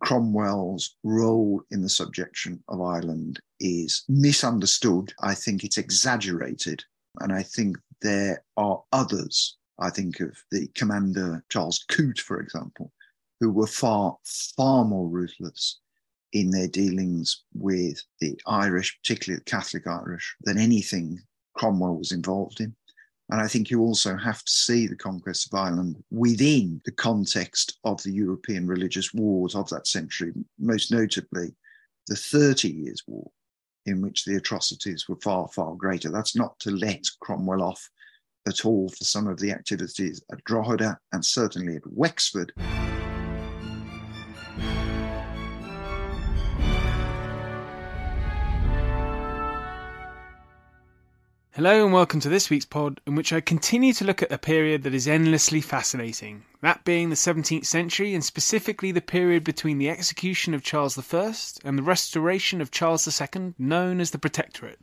Cromwell's 0.00 0.96
role 1.02 1.62
in 1.70 1.82
the 1.82 1.88
subjection 1.88 2.62
of 2.68 2.80
Ireland 2.80 3.40
is 3.60 4.04
misunderstood. 4.08 5.12
I 5.22 5.34
think 5.34 5.64
it's 5.64 5.78
exaggerated. 5.78 6.84
And 7.20 7.32
I 7.32 7.42
think 7.42 7.76
there 8.00 8.44
are 8.56 8.82
others. 8.92 9.56
I 9.78 9.90
think 9.90 10.20
of 10.20 10.36
the 10.50 10.68
commander 10.74 11.44
Charles 11.50 11.84
Coote, 11.88 12.20
for 12.20 12.40
example, 12.40 12.92
who 13.40 13.50
were 13.50 13.66
far, 13.66 14.16
far 14.56 14.84
more 14.84 15.08
ruthless 15.08 15.80
in 16.32 16.50
their 16.50 16.68
dealings 16.68 17.44
with 17.54 18.02
the 18.20 18.38
Irish, 18.46 18.98
particularly 19.02 19.38
the 19.38 19.50
Catholic 19.50 19.86
Irish, 19.86 20.36
than 20.42 20.58
anything 20.58 21.20
Cromwell 21.54 21.96
was 21.96 22.12
involved 22.12 22.60
in. 22.60 22.74
And 23.30 23.40
I 23.40 23.46
think 23.46 23.70
you 23.70 23.80
also 23.80 24.16
have 24.16 24.42
to 24.42 24.50
see 24.50 24.86
the 24.86 24.96
conquest 24.96 25.52
of 25.52 25.58
Ireland 25.58 26.02
within 26.10 26.80
the 26.86 26.92
context 26.92 27.78
of 27.84 28.02
the 28.02 28.12
European 28.12 28.66
religious 28.66 29.12
wars 29.12 29.54
of 29.54 29.68
that 29.68 29.86
century, 29.86 30.32
most 30.58 30.90
notably 30.90 31.54
the 32.06 32.16
Thirty 32.16 32.70
Years' 32.70 33.02
War, 33.06 33.30
in 33.84 34.00
which 34.00 34.24
the 34.24 34.36
atrocities 34.36 35.08
were 35.08 35.20
far, 35.22 35.46
far 35.48 35.74
greater. 35.74 36.10
That's 36.10 36.36
not 36.36 36.58
to 36.60 36.70
let 36.70 37.04
Cromwell 37.20 37.62
off 37.62 37.90
at 38.46 38.64
all 38.64 38.88
for 38.88 39.04
some 39.04 39.26
of 39.26 39.38
the 39.38 39.50
activities 39.50 40.22
at 40.32 40.42
Drogheda 40.44 40.98
and 41.12 41.22
certainly 41.22 41.76
at 41.76 41.82
Wexford. 41.86 42.52
Hello 51.58 51.84
and 51.84 51.92
welcome 51.92 52.20
to 52.20 52.28
this 52.28 52.50
week's 52.50 52.64
pod, 52.64 53.00
in 53.04 53.16
which 53.16 53.32
I 53.32 53.40
continue 53.40 53.92
to 53.94 54.04
look 54.04 54.22
at 54.22 54.30
a 54.30 54.38
period 54.38 54.84
that 54.84 54.94
is 54.94 55.08
endlessly 55.08 55.60
fascinating, 55.60 56.44
that 56.60 56.84
being 56.84 57.10
the 57.10 57.16
17th 57.16 57.66
century 57.66 58.14
and 58.14 58.22
specifically 58.22 58.92
the 58.92 59.00
period 59.00 59.42
between 59.42 59.78
the 59.78 59.90
execution 59.90 60.54
of 60.54 60.62
Charles 60.62 60.96
I 60.96 61.34
and 61.64 61.76
the 61.76 61.82
restoration 61.82 62.60
of 62.60 62.70
Charles 62.70 63.08
II, 63.20 63.54
known 63.58 63.98
as 63.98 64.12
the 64.12 64.20
Protectorate. 64.20 64.78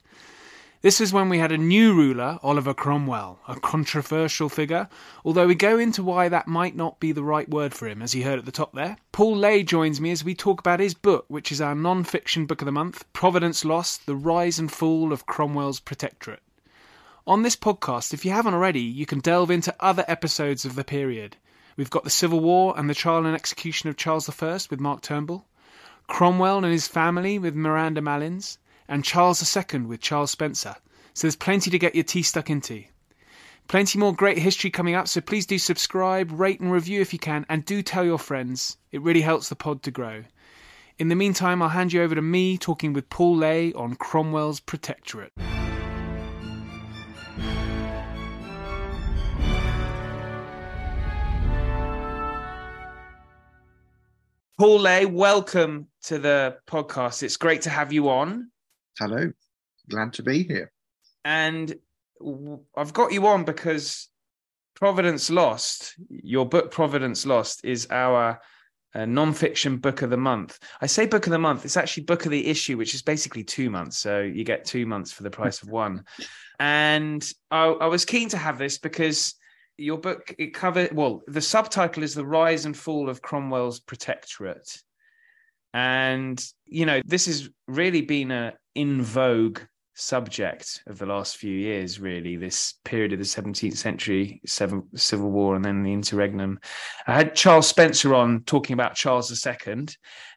This 0.81 0.99
was 0.99 1.13
when 1.13 1.29
we 1.29 1.37
had 1.37 1.53
a 1.53 1.57
new 1.57 1.93
ruler, 1.93 2.39
Oliver 2.43 2.73
Cromwell, 2.73 3.39
a 3.47 3.57
controversial 3.57 4.49
figure, 4.49 4.89
although 5.23 5.47
we 5.47 5.55
go 5.55 5.79
into 5.79 6.03
why 6.03 6.27
that 6.27 6.45
might 6.45 6.75
not 6.75 6.99
be 6.99 7.13
the 7.13 7.23
right 7.23 7.47
word 7.47 7.73
for 7.73 7.87
him, 7.87 8.01
as 8.01 8.13
you 8.13 8.25
heard 8.25 8.39
at 8.39 8.43
the 8.43 8.51
top 8.51 8.73
there. 8.73 8.97
Paul 9.13 9.37
Lay 9.37 9.63
joins 9.63 10.01
me 10.01 10.11
as 10.11 10.25
we 10.25 10.35
talk 10.35 10.59
about 10.59 10.81
his 10.81 10.93
book, 10.93 11.23
which 11.29 11.53
is 11.53 11.61
our 11.61 11.73
non 11.73 12.03
fiction 12.03 12.45
book 12.45 12.61
of 12.61 12.65
the 12.65 12.73
month 12.73 13.05
Providence 13.13 13.63
Lost 13.63 14.05
The 14.05 14.15
Rise 14.17 14.59
and 14.59 14.69
Fall 14.69 15.13
of 15.13 15.25
Cromwell's 15.25 15.79
Protectorate. 15.79 16.41
On 17.27 17.41
this 17.41 17.55
podcast, 17.55 18.13
if 18.13 18.23
you 18.23 18.29
haven't 18.29 18.53
already, 18.53 18.81
you 18.81 19.07
can 19.07 19.19
delve 19.19 19.49
into 19.49 19.73
other 19.79 20.05
episodes 20.07 20.63
of 20.63 20.75
the 20.75 20.83
period. 20.83 21.35
We've 21.75 21.89
got 21.89 22.03
the 22.03 22.11
Civil 22.11 22.39
War 22.39 22.75
and 22.77 22.87
the 22.87 22.93
trial 22.93 23.25
and 23.25 23.33
execution 23.33 23.89
of 23.89 23.97
Charles 23.97 24.29
I 24.29 24.59
with 24.69 24.79
Mark 24.79 25.01
Turnbull, 25.01 25.43
Cromwell 26.05 26.57
and 26.57 26.71
his 26.71 26.87
family 26.87 27.39
with 27.39 27.55
Miranda 27.55 27.99
Malins, 27.99 28.59
and 28.87 29.03
Charles 29.03 29.57
II 29.57 29.81
with 29.81 30.01
Charles 30.01 30.29
Spencer. 30.29 30.75
So 31.15 31.25
there's 31.25 31.35
plenty 31.35 31.71
to 31.71 31.79
get 31.79 31.95
your 31.95 32.03
teeth 32.03 32.27
stuck 32.27 32.51
into. 32.51 32.83
Plenty 33.67 33.97
more 33.97 34.13
great 34.13 34.37
history 34.37 34.69
coming 34.69 34.93
up, 34.93 35.07
so 35.07 35.19
please 35.19 35.47
do 35.47 35.57
subscribe, 35.57 36.31
rate, 36.31 36.59
and 36.59 36.71
review 36.71 37.01
if 37.01 37.11
you 37.11 37.17
can, 37.17 37.43
and 37.49 37.65
do 37.65 37.81
tell 37.81 38.05
your 38.05 38.19
friends. 38.19 38.77
It 38.91 39.01
really 39.01 39.21
helps 39.21 39.49
the 39.49 39.55
pod 39.55 39.81
to 39.81 39.89
grow. 39.89 40.25
In 40.99 41.07
the 41.07 41.15
meantime, 41.15 41.63
I'll 41.63 41.69
hand 41.69 41.91
you 41.91 42.03
over 42.03 42.13
to 42.13 42.21
me 42.21 42.59
talking 42.59 42.93
with 42.93 43.09
Paul 43.09 43.35
Lay 43.37 43.73
on 43.73 43.95
Cromwell's 43.95 44.59
Protectorate. 44.59 45.33
Paul 54.57 54.79
Lay, 54.79 55.05
welcome 55.05 55.87
to 56.03 56.17
the 56.17 56.55
podcast. 56.65 57.23
It's 57.23 57.35
great 57.35 57.63
to 57.63 57.69
have 57.69 57.91
you 57.91 58.07
on. 58.07 58.51
Hello, 58.97 59.33
glad 59.89 60.13
to 60.13 60.23
be 60.23 60.43
here. 60.43 60.71
And 61.25 61.75
I've 62.77 62.93
got 62.93 63.11
you 63.11 63.27
on 63.27 63.43
because 63.43 64.07
Providence 64.73 65.29
Lost, 65.29 65.95
your 66.09 66.47
book 66.47 66.71
Providence 66.71 67.25
Lost, 67.25 67.65
is 67.65 67.85
our 67.91 68.39
uh, 68.93 69.03
non-fiction 69.03 69.79
book 69.79 70.03
of 70.03 70.09
the 70.09 70.15
month. 70.15 70.57
I 70.79 70.85
say 70.85 71.05
book 71.05 71.27
of 71.27 71.31
the 71.31 71.37
month; 71.37 71.65
it's 71.65 71.75
actually 71.75 72.03
book 72.03 72.23
of 72.23 72.31
the 72.31 72.47
issue, 72.47 72.77
which 72.77 72.93
is 72.93 73.01
basically 73.01 73.43
two 73.43 73.69
months. 73.69 73.97
So 73.97 74.21
you 74.21 74.45
get 74.45 74.63
two 74.63 74.85
months 74.85 75.11
for 75.11 75.23
the 75.23 75.31
price 75.31 75.61
of 75.61 75.69
one. 75.69 76.05
And 76.57 77.29
I, 77.51 77.65
I 77.65 77.87
was 77.87 78.05
keen 78.05 78.29
to 78.29 78.37
have 78.37 78.57
this 78.57 78.77
because 78.77 79.35
your 79.77 79.97
book 79.97 80.33
it 80.37 80.53
covered 80.53 80.93
well 80.93 81.21
the 81.27 81.41
subtitle 81.41 82.03
is 82.03 82.13
the 82.13 82.25
rise 82.25 82.65
and 82.65 82.77
fall 82.77 83.09
of 83.09 83.21
cromwell's 83.21 83.79
protectorate. 83.79 84.81
And 85.73 86.43
you 86.65 86.85
know 86.85 87.01
this 87.05 87.25
has 87.25 87.49
really 87.67 88.01
been 88.01 88.31
a 88.31 88.53
in 88.75 89.01
vogue 89.01 89.59
subject 89.97 90.81
of 90.87 90.97
the 90.97 91.05
last 91.05 91.37
few 91.37 91.53
years 91.53 92.01
really 92.01 92.35
this 92.35 92.73
period 92.83 93.13
of 93.13 93.19
the 93.19 93.23
17th 93.23 93.77
century 93.77 94.41
seven, 94.45 94.83
civil 94.93 95.31
war 95.31 95.55
and 95.55 95.63
then 95.63 95.83
the 95.83 95.93
interregnum. 95.93 96.59
I 97.07 97.15
had 97.15 97.35
charles 97.35 97.67
spencer 97.67 98.13
on 98.13 98.43
talking 98.43 98.73
about 98.73 98.95
charles 98.95 99.45
ii 99.45 99.85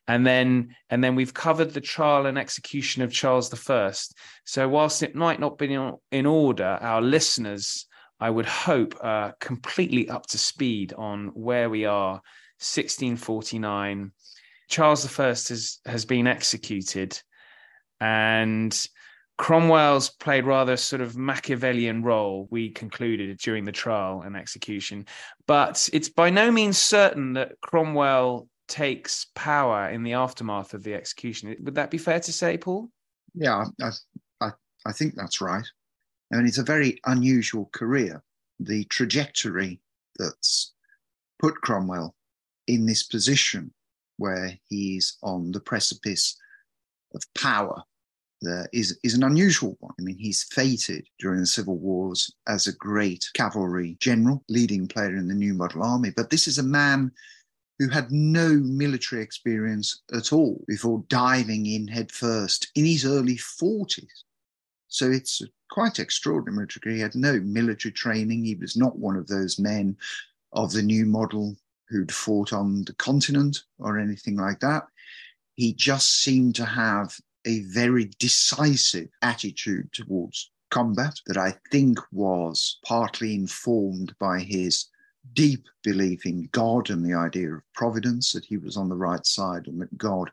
and 0.06 0.26
then 0.26 0.74
and 0.90 1.02
then 1.02 1.14
we've 1.14 1.34
covered 1.34 1.72
the 1.72 1.80
trial 1.80 2.26
and 2.26 2.38
execution 2.38 3.02
of 3.02 3.12
charles 3.12 3.52
i 3.52 4.08
so 4.44 4.68
whilst 4.68 5.02
it 5.02 5.14
might 5.14 5.40
not 5.40 5.58
be 5.58 5.76
in 6.12 6.26
order 6.26 6.78
our 6.80 7.02
listeners 7.02 7.86
I 8.20 8.30
would 8.30 8.46
hope, 8.46 8.94
uh, 9.02 9.32
completely 9.40 10.08
up 10.08 10.26
to 10.26 10.38
speed 10.38 10.92
on 10.92 11.28
where 11.28 11.70
we 11.70 11.84
are. 11.84 12.20
1649, 12.60 14.10
Charles 14.68 15.18
I 15.18 15.24
has 15.26 15.78
has 15.86 16.04
been 16.04 16.26
executed, 16.26 17.20
and 18.00 18.86
Cromwell's 19.36 20.10
played 20.10 20.44
rather 20.44 20.76
sort 20.76 21.00
of 21.00 21.16
Machiavellian 21.16 22.02
role. 22.02 22.48
We 22.50 22.70
concluded 22.70 23.38
during 23.38 23.64
the 23.64 23.72
trial 23.72 24.22
and 24.22 24.36
execution, 24.36 25.06
but 25.46 25.88
it's 25.92 26.08
by 26.08 26.30
no 26.30 26.50
means 26.50 26.78
certain 26.78 27.34
that 27.34 27.52
Cromwell 27.60 28.48
takes 28.66 29.26
power 29.36 29.88
in 29.88 30.02
the 30.02 30.14
aftermath 30.14 30.74
of 30.74 30.82
the 30.82 30.94
execution. 30.94 31.54
Would 31.60 31.76
that 31.76 31.90
be 31.92 31.98
fair 31.98 32.18
to 32.20 32.32
say, 32.32 32.58
Paul? 32.58 32.90
Yeah, 33.34 33.64
I, 33.80 33.90
I, 34.40 34.50
I 34.84 34.92
think 34.92 35.14
that's 35.14 35.40
right. 35.40 35.64
I 36.32 36.36
mean, 36.36 36.46
it's 36.46 36.58
a 36.58 36.64
very 36.64 37.00
unusual 37.06 37.70
career. 37.72 38.22
The 38.60 38.84
trajectory 38.84 39.80
that's 40.18 40.72
put 41.38 41.60
Cromwell 41.60 42.14
in 42.66 42.86
this 42.86 43.02
position 43.02 43.72
where 44.18 44.58
he's 44.68 45.16
on 45.22 45.52
the 45.52 45.60
precipice 45.60 46.36
of 47.14 47.22
power 47.34 47.82
uh, 48.46 48.64
is, 48.72 48.98
is 49.02 49.14
an 49.14 49.24
unusual 49.24 49.76
one. 49.80 49.94
I 49.98 50.02
mean, 50.02 50.18
he's 50.18 50.44
fated 50.44 51.06
during 51.18 51.40
the 51.40 51.46
civil 51.46 51.78
wars 51.78 52.32
as 52.46 52.66
a 52.66 52.76
great 52.76 53.24
cavalry 53.34 53.96
general, 54.00 54.44
leading 54.48 54.86
player 54.86 55.16
in 55.16 55.28
the 55.28 55.34
new 55.34 55.54
model 55.54 55.82
army. 55.82 56.10
But 56.14 56.30
this 56.30 56.46
is 56.46 56.58
a 56.58 56.62
man 56.62 57.12
who 57.78 57.88
had 57.88 58.10
no 58.10 58.48
military 58.48 59.22
experience 59.22 60.02
at 60.12 60.32
all 60.32 60.64
before 60.66 61.04
diving 61.08 61.66
in 61.66 61.86
headfirst 61.88 62.70
in 62.74 62.84
his 62.84 63.04
early 63.04 63.36
40s. 63.36 64.24
So 64.88 65.10
it's 65.10 65.42
quite 65.70 65.98
extraordinary. 65.98 66.66
He 66.82 67.00
had 67.00 67.14
no 67.14 67.40
military 67.40 67.92
training. 67.92 68.44
He 68.44 68.54
was 68.54 68.76
not 68.76 68.98
one 68.98 69.16
of 69.16 69.26
those 69.26 69.58
men 69.58 69.96
of 70.52 70.72
the 70.72 70.82
new 70.82 71.06
model 71.06 71.56
who'd 71.88 72.12
fought 72.12 72.52
on 72.52 72.84
the 72.84 72.94
continent 72.94 73.62
or 73.78 73.98
anything 73.98 74.36
like 74.36 74.60
that. 74.60 74.84
He 75.54 75.72
just 75.72 76.22
seemed 76.22 76.54
to 76.56 76.64
have 76.64 77.14
a 77.44 77.60
very 77.60 78.10
decisive 78.18 79.08
attitude 79.22 79.92
towards 79.92 80.50
combat 80.70 81.14
that 81.26 81.36
I 81.36 81.54
think 81.70 81.98
was 82.12 82.78
partly 82.84 83.34
informed 83.34 84.14
by 84.18 84.40
his 84.40 84.86
deep 85.32 85.64
belief 85.82 86.26
in 86.26 86.48
God 86.52 86.90
and 86.90 87.04
the 87.04 87.14
idea 87.14 87.54
of 87.54 87.62
providence, 87.74 88.32
that 88.32 88.44
he 88.44 88.56
was 88.56 88.76
on 88.76 88.88
the 88.88 88.96
right 88.96 89.24
side 89.26 89.66
and 89.66 89.80
that 89.80 89.96
God 89.96 90.30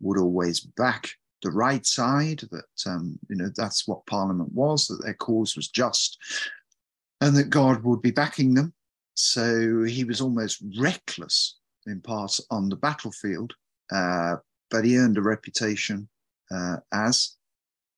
would 0.00 0.18
always 0.18 0.60
back 0.60 1.10
the 1.42 1.50
right 1.50 1.84
side, 1.86 2.42
that 2.50 2.90
um, 2.90 3.18
you 3.28 3.36
know 3.36 3.50
that's 3.56 3.86
what 3.86 4.06
Parliament 4.06 4.52
was, 4.52 4.86
that 4.86 5.02
their 5.02 5.14
cause 5.14 5.56
was 5.56 5.68
just, 5.68 6.18
and 7.20 7.36
that 7.36 7.50
God 7.50 7.82
would 7.84 8.02
be 8.02 8.10
backing 8.10 8.54
them. 8.54 8.72
So 9.14 9.82
he 9.84 10.04
was 10.04 10.20
almost 10.20 10.62
reckless 10.78 11.58
in 11.86 12.00
parts 12.00 12.40
on 12.50 12.68
the 12.68 12.76
battlefield, 12.76 13.54
uh, 13.92 14.36
but 14.70 14.84
he 14.84 14.96
earned 14.96 15.18
a 15.18 15.22
reputation 15.22 16.08
uh, 16.50 16.76
as 16.92 17.36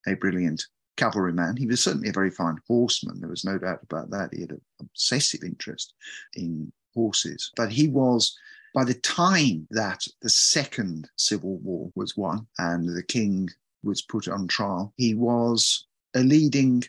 a 0.06 0.14
brilliant 0.14 0.64
cavalryman. 0.96 1.56
He 1.56 1.66
was 1.66 1.82
certainly 1.82 2.08
a 2.08 2.12
very 2.12 2.30
fine 2.30 2.58
horseman. 2.66 3.20
There 3.20 3.30
was 3.30 3.44
no 3.44 3.58
doubt 3.58 3.80
about 3.82 4.10
that. 4.10 4.30
He 4.32 4.42
had 4.42 4.50
an 4.50 4.60
obsessive 4.80 5.42
interest 5.42 5.94
in 6.34 6.72
horses, 6.94 7.50
but 7.56 7.72
he 7.72 7.88
was 7.88 8.36
by 8.74 8.84
the 8.84 8.94
time 8.94 9.66
that 9.70 10.06
the 10.22 10.30
second 10.30 11.08
civil 11.16 11.58
war 11.58 11.90
was 11.94 12.16
won 12.16 12.46
and 12.58 12.88
the 12.88 13.02
king 13.02 13.48
was 13.82 14.02
put 14.02 14.28
on 14.28 14.48
trial, 14.48 14.92
he 14.96 15.14
was 15.14 15.86
a 16.14 16.20
leading 16.20 16.82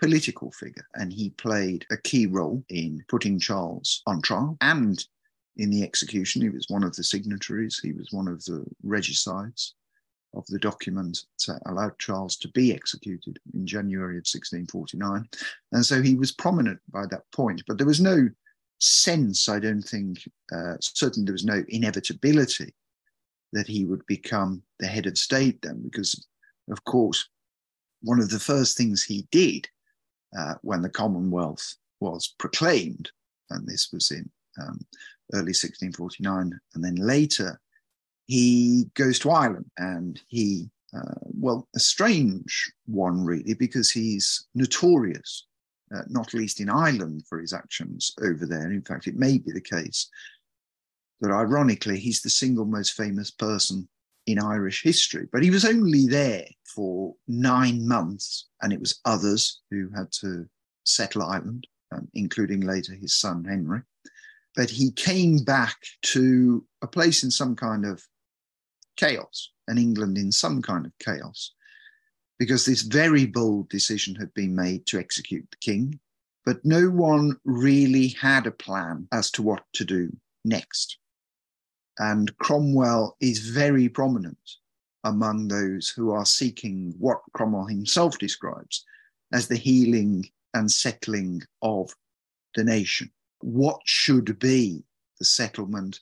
political 0.00 0.50
figure 0.52 0.86
and 0.94 1.12
he 1.12 1.30
played 1.30 1.84
a 1.90 1.96
key 1.96 2.26
role 2.26 2.64
in 2.68 3.04
putting 3.08 3.38
Charles 3.38 4.02
on 4.06 4.22
trial 4.22 4.56
and 4.60 5.04
in 5.56 5.70
the 5.70 5.82
execution. 5.82 6.42
He 6.42 6.50
was 6.50 6.66
one 6.68 6.84
of 6.84 6.94
the 6.94 7.04
signatories, 7.04 7.78
he 7.78 7.92
was 7.92 8.12
one 8.12 8.28
of 8.28 8.44
the 8.44 8.64
regicides 8.82 9.74
of 10.34 10.44
the 10.46 10.58
document 10.58 11.18
that 11.46 11.60
allowed 11.66 11.98
Charles 11.98 12.36
to 12.36 12.48
be 12.48 12.72
executed 12.72 13.38
in 13.54 13.66
January 13.66 14.16
of 14.16 14.26
1649. 14.26 15.26
And 15.72 15.86
so 15.86 16.02
he 16.02 16.14
was 16.14 16.32
prominent 16.32 16.80
by 16.90 17.06
that 17.06 17.24
point, 17.32 17.62
but 17.66 17.78
there 17.78 17.86
was 17.86 18.00
no 18.00 18.28
sense, 18.78 19.48
I 19.48 19.58
don't 19.58 19.82
think, 19.82 20.18
uh, 20.52 20.74
certainly 20.80 21.26
there 21.26 21.32
was 21.32 21.44
no 21.44 21.64
inevitability 21.68 22.74
that 23.52 23.66
he 23.66 23.84
would 23.84 24.04
become 24.06 24.62
the 24.78 24.86
head 24.86 25.06
of 25.06 25.18
state 25.18 25.60
then, 25.62 25.80
because, 25.82 26.26
of 26.70 26.84
course, 26.84 27.28
one 28.02 28.20
of 28.20 28.30
the 28.30 28.38
first 28.38 28.76
things 28.76 29.02
he 29.02 29.26
did 29.30 29.68
uh, 30.38 30.54
when 30.62 30.82
the 30.82 30.90
Commonwealth 30.90 31.76
was 32.00 32.34
proclaimed, 32.38 33.10
and 33.50 33.66
this 33.66 33.90
was 33.92 34.10
in 34.10 34.30
um, 34.60 34.78
early 35.32 35.54
1649, 35.54 36.58
and 36.74 36.84
then 36.84 36.94
later 36.96 37.60
he 38.26 38.84
goes 38.94 39.18
to 39.20 39.30
Ireland 39.30 39.70
and 39.78 40.20
he, 40.28 40.70
uh, 40.94 41.14
well, 41.22 41.66
a 41.74 41.80
strange 41.80 42.70
one 42.86 43.24
really, 43.24 43.54
because 43.54 43.90
he's 43.90 44.46
notorious, 44.54 45.46
uh, 45.94 46.02
not 46.08 46.34
least 46.34 46.60
in 46.60 46.68
Ireland, 46.68 47.24
for 47.28 47.40
his 47.40 47.52
actions 47.52 48.12
over 48.22 48.46
there. 48.46 48.70
In 48.70 48.82
fact, 48.82 49.06
it 49.06 49.16
may 49.16 49.38
be 49.38 49.52
the 49.52 49.60
case 49.60 50.08
that 51.20 51.30
ironically, 51.30 51.98
he's 51.98 52.22
the 52.22 52.30
single 52.30 52.64
most 52.64 52.92
famous 52.92 53.30
person 53.30 53.88
in 54.26 54.38
Irish 54.38 54.82
history. 54.82 55.26
But 55.32 55.42
he 55.42 55.50
was 55.50 55.64
only 55.64 56.06
there 56.06 56.46
for 56.74 57.14
nine 57.26 57.86
months, 57.88 58.48
and 58.62 58.72
it 58.72 58.80
was 58.80 59.00
others 59.04 59.62
who 59.70 59.88
had 59.96 60.12
to 60.20 60.46
settle 60.84 61.22
Ireland, 61.22 61.66
um, 61.92 62.08
including 62.14 62.60
later 62.60 62.94
his 62.94 63.14
son 63.18 63.44
Henry. 63.44 63.80
But 64.54 64.70
he 64.70 64.90
came 64.92 65.38
back 65.38 65.76
to 66.02 66.64
a 66.82 66.86
place 66.86 67.22
in 67.22 67.30
some 67.30 67.56
kind 67.56 67.86
of 67.86 68.02
chaos, 68.96 69.50
and 69.66 69.78
England 69.78 70.18
in 70.18 70.30
some 70.30 70.62
kind 70.62 70.86
of 70.86 70.92
chaos, 70.98 71.52
because 72.38 72.64
this 72.64 72.82
very 72.82 73.26
bold 73.26 73.68
decision 73.68 74.14
had 74.14 74.32
been 74.34 74.54
made 74.54 74.86
to 74.86 74.98
execute 74.98 75.46
the 75.50 75.56
king, 75.56 75.98
but 76.44 76.64
no 76.64 76.88
one 76.88 77.36
really 77.44 78.08
had 78.08 78.46
a 78.46 78.52
plan 78.52 79.08
as 79.12 79.30
to 79.32 79.42
what 79.42 79.64
to 79.74 79.84
do 79.84 80.16
next. 80.44 80.98
And 81.98 82.36
Cromwell 82.38 83.16
is 83.20 83.50
very 83.50 83.88
prominent 83.88 84.38
among 85.04 85.48
those 85.48 85.88
who 85.88 86.10
are 86.10 86.26
seeking 86.26 86.94
what 86.98 87.20
Cromwell 87.32 87.66
himself 87.66 88.18
describes 88.18 88.84
as 89.32 89.48
the 89.48 89.56
healing 89.56 90.24
and 90.54 90.70
settling 90.70 91.42
of 91.60 91.94
the 92.54 92.64
nation. 92.64 93.10
What 93.40 93.80
should 93.84 94.38
be 94.38 94.84
the 95.18 95.24
settlement 95.24 96.00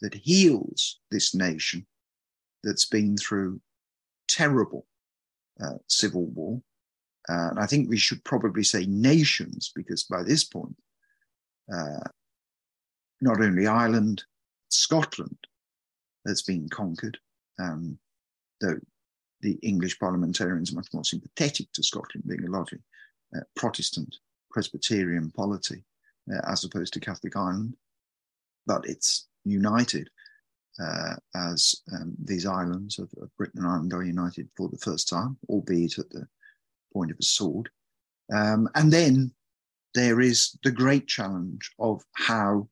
that 0.00 0.14
heals 0.14 0.98
this 1.10 1.34
nation 1.34 1.86
that's 2.62 2.84
been 2.84 3.16
through 3.16 3.60
terrible 4.28 4.86
uh, 5.62 5.78
civil 5.86 6.26
war. 6.26 6.60
Uh, 7.28 7.50
and 7.50 7.58
I 7.58 7.66
think 7.66 7.88
we 7.88 7.98
should 7.98 8.24
probably 8.24 8.64
say 8.64 8.86
nations, 8.86 9.70
because 9.74 10.04
by 10.04 10.22
this 10.22 10.44
point, 10.44 10.76
uh, 11.72 12.08
not 13.20 13.40
only 13.40 13.66
Ireland, 13.66 14.24
Scotland 14.70 15.38
has 16.26 16.42
been 16.42 16.68
conquered, 16.68 17.18
um, 17.58 17.98
though 18.60 18.78
the 19.40 19.58
English 19.62 19.98
parliamentarians 19.98 20.72
are 20.72 20.76
much 20.76 20.88
more 20.92 21.04
sympathetic 21.04 21.70
to 21.72 21.82
Scotland 21.82 22.24
being 22.26 22.44
a 22.44 22.50
largely 22.50 22.78
uh, 23.36 23.40
Protestant 23.56 24.16
Presbyterian 24.50 25.30
polity 25.30 25.84
uh, 26.32 26.40
as 26.50 26.64
opposed 26.64 26.92
to 26.94 27.00
Catholic 27.00 27.36
Ireland. 27.36 27.76
But 28.66 28.86
it's 28.86 29.28
united 29.44 30.10
uh, 30.82 31.14
as 31.34 31.74
um, 31.92 32.14
these 32.22 32.46
islands 32.46 32.98
of, 32.98 33.10
of, 33.20 33.34
Britain 33.36 33.60
and 33.60 33.68
Ireland 33.68 33.92
are 33.92 34.04
united 34.04 34.48
for 34.56 34.68
the 34.68 34.78
first 34.78 35.08
time, 35.08 35.36
albeit 35.48 35.98
at 35.98 36.10
the 36.10 36.26
point 36.92 37.10
of 37.10 37.16
a 37.18 37.24
sword. 37.24 37.68
Um, 38.32 38.68
and 38.74 38.92
then 38.92 39.32
there 39.94 40.20
is 40.20 40.56
the 40.62 40.70
great 40.70 41.06
challenge 41.06 41.70
of 41.78 42.02
how 42.14 42.68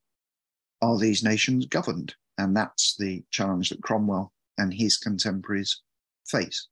are 0.82 0.98
these 0.98 1.24
nations 1.24 1.66
governed? 1.66 2.14
And 2.38 2.56
that's 2.56 2.96
the 2.96 3.24
challenge 3.30 3.70
that 3.70 3.82
Cromwell 3.82 4.32
and 4.58 4.72
his 4.72 4.96
contemporaries 4.98 5.82
face. 6.26 6.68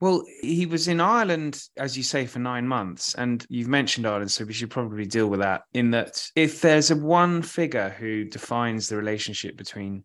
Well, 0.00 0.24
he 0.40 0.66
was 0.66 0.88
in 0.88 1.00
Ireland, 1.00 1.62
as 1.76 1.96
you 1.96 2.02
say, 2.02 2.26
for 2.26 2.40
nine 2.40 2.66
months. 2.66 3.14
And 3.14 3.46
you've 3.48 3.68
mentioned 3.68 4.06
Ireland, 4.06 4.32
so 4.32 4.44
we 4.44 4.52
should 4.52 4.70
probably 4.70 5.06
deal 5.06 5.28
with 5.28 5.40
that. 5.40 5.62
In 5.74 5.92
that, 5.92 6.28
if 6.34 6.60
there's 6.60 6.90
a 6.90 6.96
one 6.96 7.40
figure 7.40 7.90
who 7.90 8.24
defines 8.24 8.88
the 8.88 8.96
relationship 8.96 9.56
between 9.56 10.04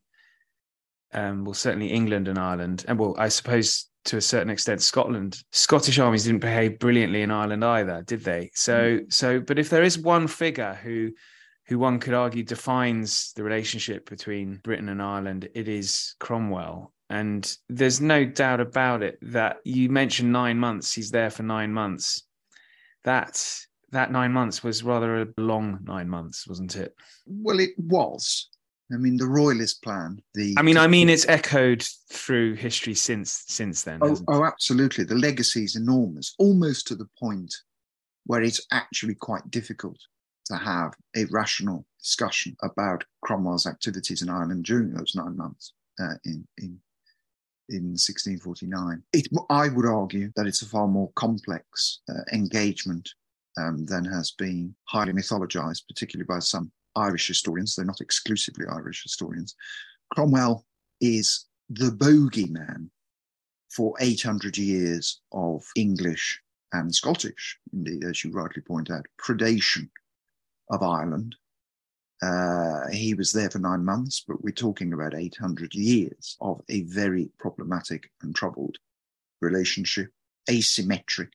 um, 1.14 1.46
well, 1.46 1.54
certainly 1.54 1.88
England 1.88 2.28
and 2.28 2.38
Ireland, 2.38 2.86
and 2.88 3.00
well, 3.00 3.16
I 3.18 3.30
suppose 3.30 3.88
to 4.08 4.18
a 4.18 4.22
certain 4.22 4.50
extent 4.50 4.82
Scotland. 4.82 5.44
Scottish 5.52 6.00
armies 6.00 6.24
didn't 6.24 6.40
behave 6.40 6.80
brilliantly 6.80 7.22
in 7.22 7.32
Ireland 7.32 7.64
either, 7.64 8.04
did 8.04 8.24
they? 8.24 8.50
So, 8.54 9.00
mm. 9.00 9.14
so, 9.14 9.40
but 9.40 9.60
if 9.60 9.70
there 9.70 9.84
is 9.84 10.00
one 10.00 10.28
figure 10.28 10.80
who, 10.82 11.12
who 11.66 11.78
one 11.78 12.00
could 12.00 12.14
argue 12.14 12.44
defines 12.44 13.34
the 13.36 13.44
relationship 13.44 14.10
between 14.10 14.62
Britain 14.64 14.90
and 14.90 15.02
Ireland, 15.02 15.50
it 15.54 15.68
is 15.68 16.16
Cromwell. 16.20 16.94
And 17.10 17.54
there's 17.70 18.02
no 18.02 18.26
doubt 18.26 18.60
about 18.60 19.04
it 19.04 19.18
that 19.22 19.58
you 19.64 19.90
mentioned 19.90 20.32
nine 20.32 20.58
months. 20.58 20.94
He's 20.94 21.12
there 21.12 21.30
for 21.30 21.44
nine 21.44 21.72
months. 21.74 22.24
That 23.04 23.42
that 23.92 24.12
nine 24.12 24.34
months 24.34 24.64
was 24.64 24.84
rather 24.84 25.22
a 25.22 25.28
long 25.38 25.80
nine 25.84 26.10
months, 26.10 26.46
wasn't 26.48 26.76
it? 26.76 26.94
Well, 27.26 27.60
it 27.60 27.72
was. 27.78 28.50
I 28.92 28.98
mean, 28.98 29.18
the 29.18 29.28
royalist 29.28 29.84
plan. 29.84 30.22
The 30.34 30.56
I 30.58 30.62
mean, 30.62 30.78
I 30.78 30.88
mean, 30.88 31.10
it's 31.10 31.28
echoed 31.28 31.84
through 32.10 32.56
history 32.56 32.94
since 32.94 33.44
since 33.48 33.84
then. 33.84 34.00
Oh, 34.02 34.18
oh, 34.30 34.46
absolutely. 34.46 35.04
The 35.04 35.16
legacy 35.16 35.64
is 35.64 35.76
enormous, 35.76 36.34
almost 36.40 36.88
to 36.88 36.96
the 36.96 37.10
point 37.20 37.54
where 38.26 38.42
it's 38.42 38.66
actually 38.72 39.16
quite 39.16 39.50
difficult 39.52 39.98
to 40.46 40.56
have 40.56 40.94
a 41.16 41.26
rational 41.26 41.86
discussion 42.02 42.56
about 42.64 43.04
Cromwell's 43.24 43.68
activities 43.68 44.22
in 44.22 44.30
Ireland 44.30 44.64
during 44.64 44.94
those 44.94 45.16
nine 45.16 45.36
months 45.36 45.74
uh, 46.00 46.16
in 46.24 46.48
in 46.58 46.80
in 47.70 47.84
1649. 47.98 49.04
It, 49.12 49.28
I 49.50 49.68
would 49.68 49.86
argue 49.86 50.32
that 50.38 50.48
it's 50.48 50.62
a 50.62 50.66
far 50.66 50.88
more 50.88 51.12
complex 51.16 52.00
uh, 52.10 52.22
engagement 52.32 53.10
um, 53.58 53.86
than 53.86 54.06
has 54.06 54.32
been 54.32 54.74
highly 54.86 55.12
mythologized, 55.12 55.88
particularly 55.88 56.26
by 56.26 56.40
some 56.40 56.72
Irish 56.98 57.28
historians, 57.28 57.76
they're 57.76 57.86
not 57.86 58.02
exclusively 58.02 58.66
Irish 58.68 59.04
historians. 59.04 59.56
Cromwell 60.14 60.66
is 61.00 61.46
the 61.70 61.92
bogeyman 61.92 62.90
for 63.70 63.94
800 64.00 64.58
years 64.58 65.22
of 65.32 65.64
English 65.76 66.42
and 66.74 66.94
Scottish, 66.94 67.58
indeed, 67.74 68.04
as 68.04 68.24
you 68.24 68.32
rightly 68.32 68.62
point 68.62 68.90
out, 68.90 69.06
predation 69.22 69.90
of 70.70 70.82
Ireland. 70.82 71.36
Uh, 72.22 72.88
he 72.92 73.14
was 73.14 73.32
there 73.32 73.50
for 73.50 73.60
nine 73.60 73.86
months, 73.86 74.24
but 74.28 74.44
we're 74.44 74.52
talking 74.52 74.94
about 74.94 75.14
800 75.14 75.76
years 75.76 76.36
of 76.42 76.62
a 76.70 76.82
very 76.84 77.30
problematic 77.38 78.10
and 78.22 78.36
troubled 78.36 78.78
relationship, 79.42 80.12
asymmetric. 80.50 81.30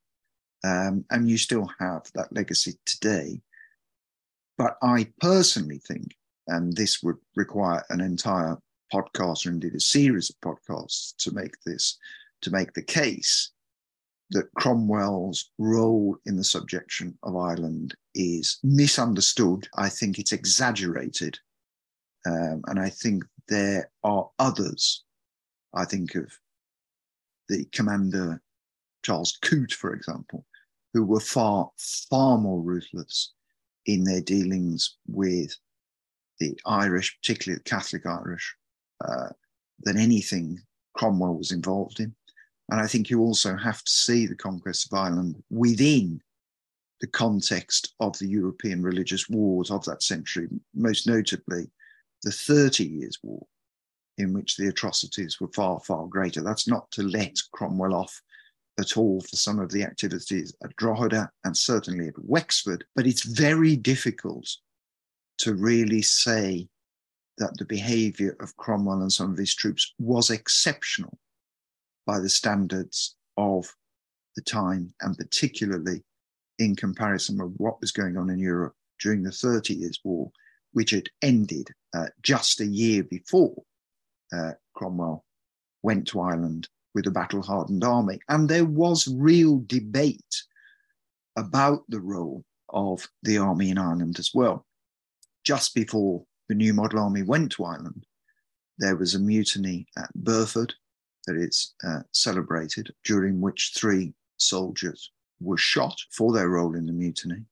Um, 0.65 1.05
and 1.11 1.29
you 1.29 1.39
still 1.39 1.69
have 1.79 2.11
that 2.15 2.33
legacy 2.33 2.75
today 2.85 3.41
but 4.59 4.77
I 4.83 5.09
personally 5.21 5.81
think, 5.87 6.15
and 6.49 6.77
this 6.77 7.03
would 7.03 7.17
require 7.37 7.85
an 7.91 8.01
entire 8.01 8.59
podcast 8.93 9.47
or 9.47 9.51
indeed 9.51 9.75
a 9.75 9.81
series 9.81 10.31
of 10.31 10.41
podcasts 10.41 11.15
to 11.19 11.33
make 11.33 11.55
this, 11.65 11.99
to 12.43 12.51
make 12.51 12.73
the 12.75 12.83
case 12.83 13.51
that 14.31 14.53
Cromwell's 14.55 15.51
role 15.59 16.17
in 16.27 16.37
the 16.37 16.45
subjection 16.45 17.17
of 17.23 17.37
Ireland 17.37 17.95
is 18.15 18.59
misunderstood. 18.63 19.69
I 19.77 19.89
think 19.89 20.19
it's 20.19 20.33
exaggerated. 20.33 21.39
Um, 22.27 22.63
and 22.67 22.79
I 22.79 22.89
think 22.89 23.25
there 23.49 23.91
are 24.05 24.31
others. 24.39 25.05
I 25.75 25.85
think 25.85 26.15
of 26.15 26.31
the 27.49 27.65
commander 27.73 28.41
Charles 29.03 29.39
Coote, 29.43 29.73
for 29.73 29.93
example, 29.93 30.47
who 30.95 31.05
were 31.05 31.21
far, 31.21 31.71
far 32.09 32.39
more 32.39 32.61
ruthless 32.61 33.33
in 33.87 34.05
their 34.05 34.21
dealings 34.21 34.97
with 35.07 35.57
the 36.39 36.59
Irish, 36.67 37.19
particularly 37.21 37.59
the 37.59 37.71
Catholic 37.71 38.07
Irish, 38.07 38.57
uh, 39.05 39.29
than 39.81 39.99
anything 39.99 40.61
Cromwell 40.95 41.35
was 41.35 41.53
involved 41.53 42.01
in. 42.01 42.15
And 42.71 42.81
I 42.81 42.87
think 42.87 43.11
you 43.11 43.21
also 43.21 43.57
have 43.57 43.83
to 43.83 43.91
see 43.91 44.27
the 44.27 44.37
conquest 44.37 44.87
of 44.87 44.99
Ireland 44.99 45.43
within 45.51 46.21
the 47.01 47.09
context 47.09 47.95
of 48.01 48.17
the 48.19 48.29
European 48.29 48.83
religious 48.83 49.29
wars 49.29 49.71
of 49.71 49.85
that 49.85 50.03
century, 50.03 50.49
most 50.75 51.07
notably 51.07 51.71
the 52.23 52.31
Thirty 52.31 52.87
Years' 52.87 53.19
War, 53.23 53.45
in 54.19 54.33
which 54.33 54.57
the 54.57 54.69
atrocities 54.69 55.41
were 55.41 55.51
far, 55.55 55.81
far 55.81 56.07
greater. 56.07 56.43
That's 56.43 56.69
not 56.69 56.91
to 56.93 57.03
let 57.03 57.37
Cromwell 57.53 57.95
off 57.95 58.23
at 58.79 58.97
all 58.97 59.21
for 59.21 59.37
some 59.37 59.59
of 59.59 59.71
the 59.71 59.83
activities 59.83 60.55
at 60.65 60.75
Drogheda 60.77 61.31
and 61.45 61.57
certainly 61.57 62.09
at 62.09 62.25
Wexford, 62.25 62.85
but 62.95 63.07
it's 63.07 63.25
very 63.25 63.77
difficult 63.77 64.49
to 65.39 65.55
really 65.55 66.03
say 66.03 66.69
that 67.39 67.57
the 67.59 67.65
behavior 67.65 68.37
of 68.41 68.57
Cromwell 68.57 69.03
and 69.03 69.13
some 69.13 69.33
of 69.33 69.39
his 69.39 69.55
troops 69.55 69.95
was 69.99 70.31
exceptional 70.31 71.19
by 72.07 72.19
the 72.19 72.29
standards 72.29 73.17
of 73.37 73.75
the 74.37 74.43
time, 74.43 74.93
and 75.01 75.17
particularly 75.17 76.03
in 76.59 76.77
comparison 76.77 77.39
with 77.39 77.55
what 77.57 77.81
was 77.81 77.93
going 77.93 78.17
on 78.17 78.31
in 78.31 78.39
Europe 78.39 78.75
during 79.01 79.23
the 79.23 79.33
Thirty 79.33 79.75
Years' 79.75 80.01
War, 80.05 80.31
which 80.73 80.91
had 80.91 81.09
ended 81.21 81.69
uh, 81.95 82.07
just 82.23 82.61
a 82.61 82.67
year 82.67 83.03
before 83.03 83.63
uh, 84.33 84.53
Cromwell 84.75 85.25
went 85.83 86.07
to 86.09 86.21
Ireland 86.21 86.69
with 86.95 87.07
a 87.07 87.11
battle 87.11 87.43
hardened 87.43 87.85
army. 87.85 88.21
And 88.29 88.49
there 88.49 88.65
was 88.65 89.09
real 89.09 89.63
debate 89.67 90.43
about 91.37 91.85
the 91.89 92.01
role 92.01 92.45
of 92.69 93.09
the 93.23 93.39
army 93.39 93.71
in 93.71 93.79
Ireland 93.79 94.19
as 94.19 94.31
well. 94.35 94.67
Just 95.45 95.75
before 95.75 96.25
the 96.49 96.55
new 96.55 96.75
model 96.75 97.01
army 97.01 97.23
went 97.23 97.53
to 97.53 97.65
Ireland, 97.65 98.07
there 98.79 98.97
was 98.97 99.15
a 99.15 99.19
mutiny 99.19 99.87
at 99.97 100.13
Burford 100.15 100.75
that 101.27 101.37
is 101.37 101.75
uh, 101.85 102.01
celebrated, 102.13 102.93
during 103.05 103.41
which 103.41 103.73
three 103.77 104.13
soldiers 104.39 105.11
were 105.41 105.59
shot 105.59 105.97
for 106.11 106.33
their 106.33 106.49
role 106.49 106.75
in 106.75 106.87
the 106.87 106.93
mutiny. 106.93 107.45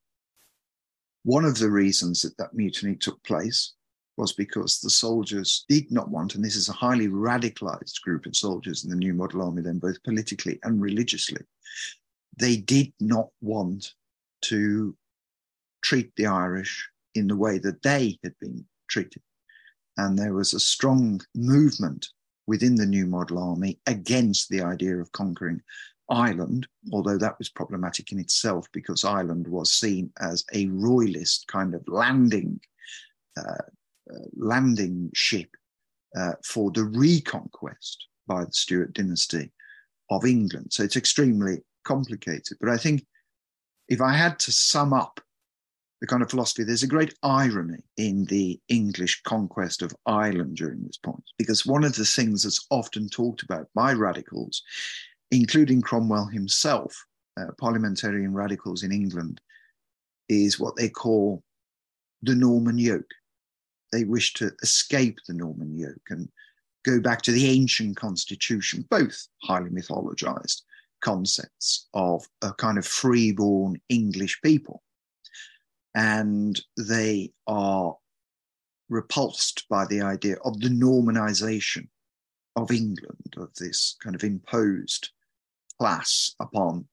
One 1.23 1.45
of 1.45 1.59
the 1.59 1.71
reasons 1.71 2.23
that 2.23 2.37
that 2.39 2.55
mutiny 2.55 2.97
took 2.97 3.23
place 3.23 3.75
was 4.21 4.35
because 4.35 4.81
the 4.81 4.91
soldiers 4.91 5.65
did 5.67 5.91
not 5.91 6.11
want, 6.11 6.35
and 6.35 6.45
this 6.45 6.55
is 6.55 6.69
a 6.69 6.75
highly 6.75 7.09
radicalized 7.09 8.03
group 8.03 8.27
of 8.27 8.37
soldiers 8.37 8.85
in 8.85 8.91
the 8.91 8.97
new 8.97 9.15
model 9.15 9.41
army, 9.41 9.63
then 9.63 9.79
both 9.79 10.03
politically 10.03 10.59
and 10.63 10.83
religiously, 10.83 11.43
they 12.37 12.57
did 12.57 12.93
not 13.01 13.29
want 13.41 13.95
to 14.43 14.95
treat 15.83 16.15
the 16.17 16.27
Irish 16.27 16.87
in 17.15 17.29
the 17.29 17.37
way 17.37 17.57
that 17.59 17.83
they 17.83 18.19
had 18.23 18.35
been 18.41 18.63
treated. 18.91 19.23
And 19.97 20.19
there 20.19 20.35
was 20.35 20.53
a 20.53 20.61
strong 20.61 21.23
movement 21.35 22.07
within 22.47 22.75
the 22.75 22.87
new 22.87 23.07
model 23.07 23.39
army 23.39 23.81
against 23.87 24.51
the 24.51 24.61
idea 24.61 24.99
of 24.99 25.11
conquering 25.13 25.63
Ireland, 26.11 26.67
although 26.93 27.17
that 27.17 27.39
was 27.39 27.49
problematic 27.49 28.13
in 28.13 28.19
itself 28.19 28.67
because 28.73 29.03
Ireland 29.03 29.47
was 29.49 29.73
seen 29.73 30.13
as 30.21 30.45
a 30.53 30.67
royalist 30.67 31.47
kind 31.47 31.75
of 31.75 31.89
landing 31.89 32.61
uh, 33.39 33.65
landing 34.37 35.11
ship 35.15 35.49
uh, 36.17 36.33
for 36.45 36.71
the 36.71 36.85
reconquest 36.85 38.07
by 38.27 38.45
the 38.45 38.53
Stuart 38.53 38.93
dynasty 38.95 39.53
of 40.11 40.25
England. 40.25 40.73
So 40.73 40.83
it's 40.83 40.97
extremely 40.97 41.59
complicated. 41.85 42.59
But 42.61 42.71
I 42.71 42.77
think 42.77 43.05
if 43.89 44.01
I 44.01 44.13
had 44.13 44.39
to 44.41 44.53
sum 44.53 44.93
up 44.93 45.21
the 46.01 46.07
kind 46.07 46.23
of 46.23 46.31
philosophy, 46.31 46.65
there's 46.65 46.83
a 46.83 46.89
great 46.89 47.15
irony 47.23 47.79
in 47.97 48.25
the 48.27 48.59
English 48.69 49.23
conquest 49.23 49.83
of 49.83 49.95
Ireland 50.07 50.57
during 50.57 50.83
this 50.83 50.97
point, 50.97 51.25
because 51.39 51.67
one 51.67 51.85
of 51.85 51.95
the 51.95 52.05
things 52.05 52.43
that's 52.43 52.67
often 52.71 53.09
talked 53.09 53.43
about 53.43 53.69
by 53.75 53.93
radicals, 53.93 54.63
including 55.31 55.83
Cromwell 55.83 56.27
himself, 56.27 57.05
uh, 57.39 57.53
parliamentarian 57.59 58.33
radicals 58.33 58.83
in 58.83 58.93
England, 58.93 59.41
is 60.29 60.59
what 60.59 60.77
they 60.77 60.89
call 60.89 61.43
the 62.23 62.35
Norman 62.35 62.79
yoke. 62.79 63.11
They 63.93 64.05
wish 64.05 64.35
to 64.35 64.53
escape 64.63 65.19
the 65.27 65.35
Norman 65.35 65.77
yoke 65.77 66.09
and 66.11 66.29
go 66.85 67.01
back 67.01 67.23
to 67.23 67.33
the 67.33 67.47
ancient 67.47 67.97
constitution, 67.97 68.87
both 68.89 69.27
highly 69.43 69.71
mythologized 69.71 70.63
concepts 71.01 71.89
of 71.95 72.27
a 72.43 72.53
kind 72.53 72.79
of 72.79 72.87
freeborn 72.87 73.81
English 73.89 74.41
people 74.43 74.83
and 75.95 76.61
they 76.77 77.33
are 77.47 77.97
repulsed 78.89 79.67
by 79.69 79.87
the 79.87 80.03
idea 80.03 80.37
of 80.45 80.61
the 80.61 80.69
Normanization 80.69 81.89
of 82.57 82.71
England, 82.71 83.35
of 83.37 83.55
this 83.55 83.97
kind 84.03 84.15
of 84.15 84.25
imposed 84.25 85.11
class 85.79 86.35
upon 86.41 86.87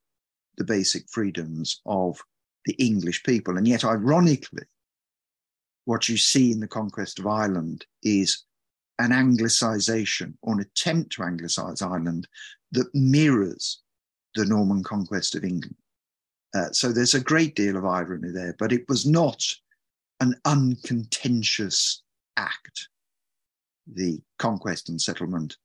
the 0.58 0.63
basic 0.63 1.10
freedoms 1.10 1.82
of 1.86 2.20
the 2.66 2.74
English 2.74 3.24
people. 3.24 3.58
And 3.58 3.68
yet, 3.68 3.84
ironically, 3.84 4.63
what 5.88 6.10
you 6.10 6.17
see 6.17 6.51
in 6.51 6.60
the 6.60 6.67
conquest 6.67 7.17
of 7.17 7.27
Ireland 7.27 7.86
is 8.03 8.44
an 9.00 9.12
Anglicization 9.12 10.34
or 10.41 10.56
an 10.56 10.60
attempt 10.60 11.13
to 11.13 11.24
Anglicize 11.24 11.82
Ireland 11.82 12.27
that 12.74 12.94
mirrors 12.94 13.82
the 14.36 14.44
Norman 14.44 14.84
conquest 14.84 15.34
of 15.36 15.46
England. 15.46 15.77
Uh, 16.53 16.72
so 16.74 16.91
there's 16.91 17.13
a 17.13 17.24
great 17.24 17.56
deal 17.56 17.77
of 17.77 17.86
irony 17.86 18.32
there, 18.32 18.53
but 18.60 18.74
it 18.74 18.84
was 18.89 19.06
not 19.06 19.41
an 20.20 20.36
uncontentious 20.44 22.03
act, 22.36 22.89
the 23.89 24.20
conquest 24.39 24.89
and 24.89 25.01
settlement 25.01 25.56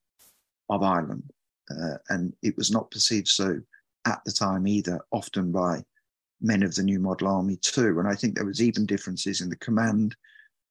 of 0.68 0.84
Ireland. 0.84 1.28
Uh, 1.68 1.96
and 2.10 2.32
it 2.42 2.56
was 2.56 2.70
not 2.70 2.92
perceived 2.92 3.26
so 3.26 3.60
at 4.04 4.20
the 4.24 4.32
time 4.32 4.68
either, 4.68 5.00
often 5.10 5.50
by 5.50 5.82
men 6.42 6.62
of 6.62 6.74
the 6.74 6.82
New 6.82 6.98
Model 6.98 7.28
Army 7.28 7.56
too. 7.56 7.98
And 7.98 8.08
I 8.08 8.14
think 8.14 8.34
there 8.34 8.44
was 8.44 8.60
even 8.60 8.86
differences 8.86 9.40
in 9.40 9.48
the 9.48 9.56
command. 9.56 10.16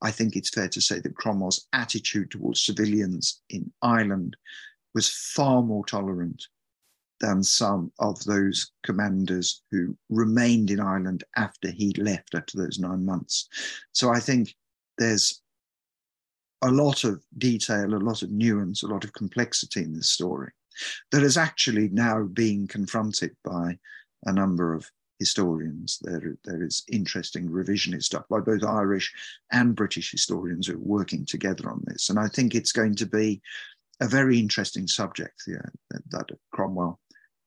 I 0.02 0.12
think 0.12 0.36
it's 0.36 0.50
fair 0.50 0.68
to 0.70 0.82
say 0.82 1.00
that 1.00 1.16
Cromwell's 1.16 1.68
attitude 1.74 2.32
towards 2.32 2.62
civilians 2.62 3.42
in 3.50 3.72
Ireland 3.82 4.36
was 4.94 5.10
far 5.10 5.62
more 5.62 5.86
tolerant 5.86 6.48
than 7.20 7.44
some 7.44 7.92
of 8.00 8.24
those 8.26 8.72
commanders 8.84 9.62
who 9.72 9.96
remained 10.10 10.72
in 10.72 10.80
Ireland 10.80 11.24
after 11.38 11.70
he 11.70 11.94
left 11.94 12.36
after 12.36 12.58
those 12.58 12.80
nine 12.80 13.06
months. 13.06 13.48
So 13.94 14.10
I 14.10 14.20
think 14.20 14.56
there's 14.98 15.42
a 16.64 16.72
lot 16.72 17.04
of 17.04 17.24
detail, 17.38 17.94
a 17.94 17.98
lot 17.98 18.24
of 18.24 18.32
nuance, 18.32 18.84
a 18.84 18.88
lot 18.88 19.04
of 19.04 19.14
complexity 19.14 19.84
in 19.84 19.94
this 19.94 20.10
story 20.10 20.52
that 21.12 21.24
is 21.24 21.38
actually 21.38 21.90
now 21.90 22.24
being 22.24 22.68
confronted 22.68 23.36
by 23.44 23.78
a 24.26 24.32
number 24.32 24.74
of 24.74 24.90
historians. 25.22 26.00
There, 26.02 26.36
there 26.44 26.64
is 26.64 26.84
interesting 26.88 27.48
revisionist 27.48 28.06
stuff 28.06 28.26
by 28.28 28.40
both 28.40 28.64
Irish 28.64 29.14
and 29.52 29.76
British 29.76 30.12
historians 30.12 30.66
who 30.66 30.74
are 30.74 30.90
working 30.98 31.26
together 31.26 31.70
on 31.70 31.84
this. 31.86 32.10
And 32.10 32.18
I 32.18 32.28
think 32.28 32.56
it's 32.56 32.72
going 32.72 32.96
to 32.96 33.06
be 33.06 33.40
a 34.02 34.08
very 34.08 34.40
interesting 34.40 34.88
subject, 34.88 35.44
yeah, 35.48 35.70
that 36.10 36.30
Cromwell 36.52 37.00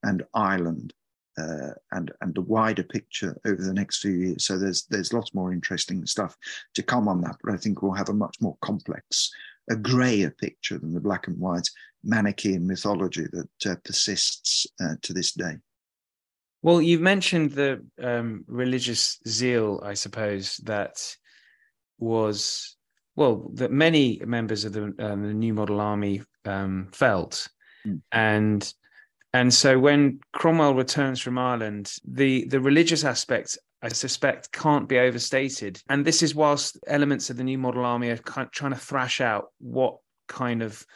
and 0.04 0.22
Ireland 0.34 0.94
uh, 1.36 1.72
and 1.90 2.12
and 2.20 2.32
the 2.34 2.46
wider 2.56 2.84
picture 2.84 3.36
over 3.44 3.60
the 3.60 3.74
next 3.74 3.98
few 3.98 4.12
years. 4.12 4.46
So 4.46 4.56
there's 4.56 4.86
there's 4.86 5.12
lots 5.12 5.34
more 5.34 5.52
interesting 5.52 6.06
stuff 6.06 6.36
to 6.74 6.82
come 6.82 7.08
on 7.08 7.20
that, 7.22 7.36
but 7.42 7.52
I 7.52 7.56
think 7.56 7.82
we'll 7.82 8.02
have 8.02 8.08
a 8.08 8.14
much 8.24 8.36
more 8.40 8.56
complex, 8.62 9.30
a 9.68 9.76
grayer 9.76 10.30
picture 10.30 10.78
than 10.78 10.94
the 10.94 11.00
black 11.00 11.26
and 11.26 11.38
white 11.38 11.68
Manichaean 12.04 12.66
mythology 12.66 13.26
that 13.32 13.72
uh, 13.72 13.76
persists 13.84 14.66
uh, 14.80 14.94
to 15.02 15.12
this 15.12 15.32
day. 15.32 15.56
Well, 16.64 16.80
you've 16.80 17.02
mentioned 17.02 17.50
the 17.50 17.84
um, 18.02 18.42
religious 18.48 19.20
zeal, 19.28 19.82
I 19.84 19.92
suppose 19.92 20.56
that 20.64 21.14
was 21.98 22.78
well 23.16 23.50
that 23.56 23.70
many 23.70 24.18
members 24.24 24.64
of 24.64 24.72
the, 24.72 24.84
um, 24.98 25.26
the 25.28 25.34
New 25.34 25.52
Model 25.52 25.78
Army 25.78 26.22
um, 26.46 26.88
felt, 26.90 27.48
mm. 27.86 28.00
and 28.12 28.72
and 29.34 29.52
so 29.52 29.78
when 29.78 30.20
Cromwell 30.32 30.74
returns 30.74 31.20
from 31.20 31.36
Ireland, 31.36 31.92
the, 32.02 32.46
the 32.46 32.60
religious 32.60 33.04
aspect, 33.04 33.58
I 33.82 33.88
suspect, 33.88 34.50
can't 34.50 34.88
be 34.88 34.98
overstated. 34.98 35.82
And 35.90 36.02
this 36.02 36.22
is 36.22 36.34
whilst 36.34 36.78
elements 36.86 37.28
of 37.28 37.36
the 37.36 37.44
new 37.44 37.58
model 37.58 37.84
army 37.84 38.08
are 38.08 38.16
kind 38.16 38.46
of 38.46 38.52
trying 38.52 38.72
to 38.72 38.78
thrash 38.78 39.20
out 39.20 39.48
what 39.58 39.98
kind 40.28 40.62
of 40.62 40.86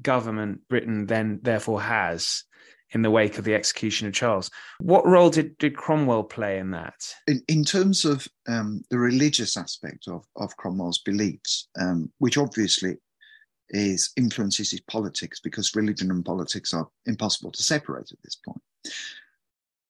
government 0.00 0.60
Britain 0.68 1.06
then 1.06 1.40
therefore 1.42 1.80
has 1.82 2.44
in 2.92 3.02
the 3.02 3.10
wake 3.10 3.38
of 3.38 3.44
the 3.44 3.54
execution 3.54 4.06
of 4.06 4.14
Charles. 4.14 4.50
What 4.78 5.06
role 5.06 5.30
did, 5.30 5.58
did 5.58 5.76
Cromwell 5.76 6.24
play 6.24 6.58
in 6.58 6.70
that? 6.70 6.94
In, 7.26 7.42
in 7.48 7.64
terms 7.64 8.04
of 8.04 8.28
um, 8.48 8.82
the 8.90 8.98
religious 8.98 9.56
aspect 9.56 10.08
of, 10.08 10.24
of 10.36 10.56
Cromwell's 10.56 10.98
beliefs, 10.98 11.68
um, 11.80 12.12
which 12.18 12.38
obviously 12.38 12.96
is 13.70 14.12
influences 14.16 14.70
his 14.70 14.80
politics 14.82 15.40
because 15.40 15.74
religion 15.74 16.10
and 16.10 16.24
politics 16.24 16.72
are 16.72 16.88
impossible 17.06 17.50
to 17.50 17.62
separate 17.62 18.12
at 18.12 18.18
this 18.22 18.36
point. 18.36 18.62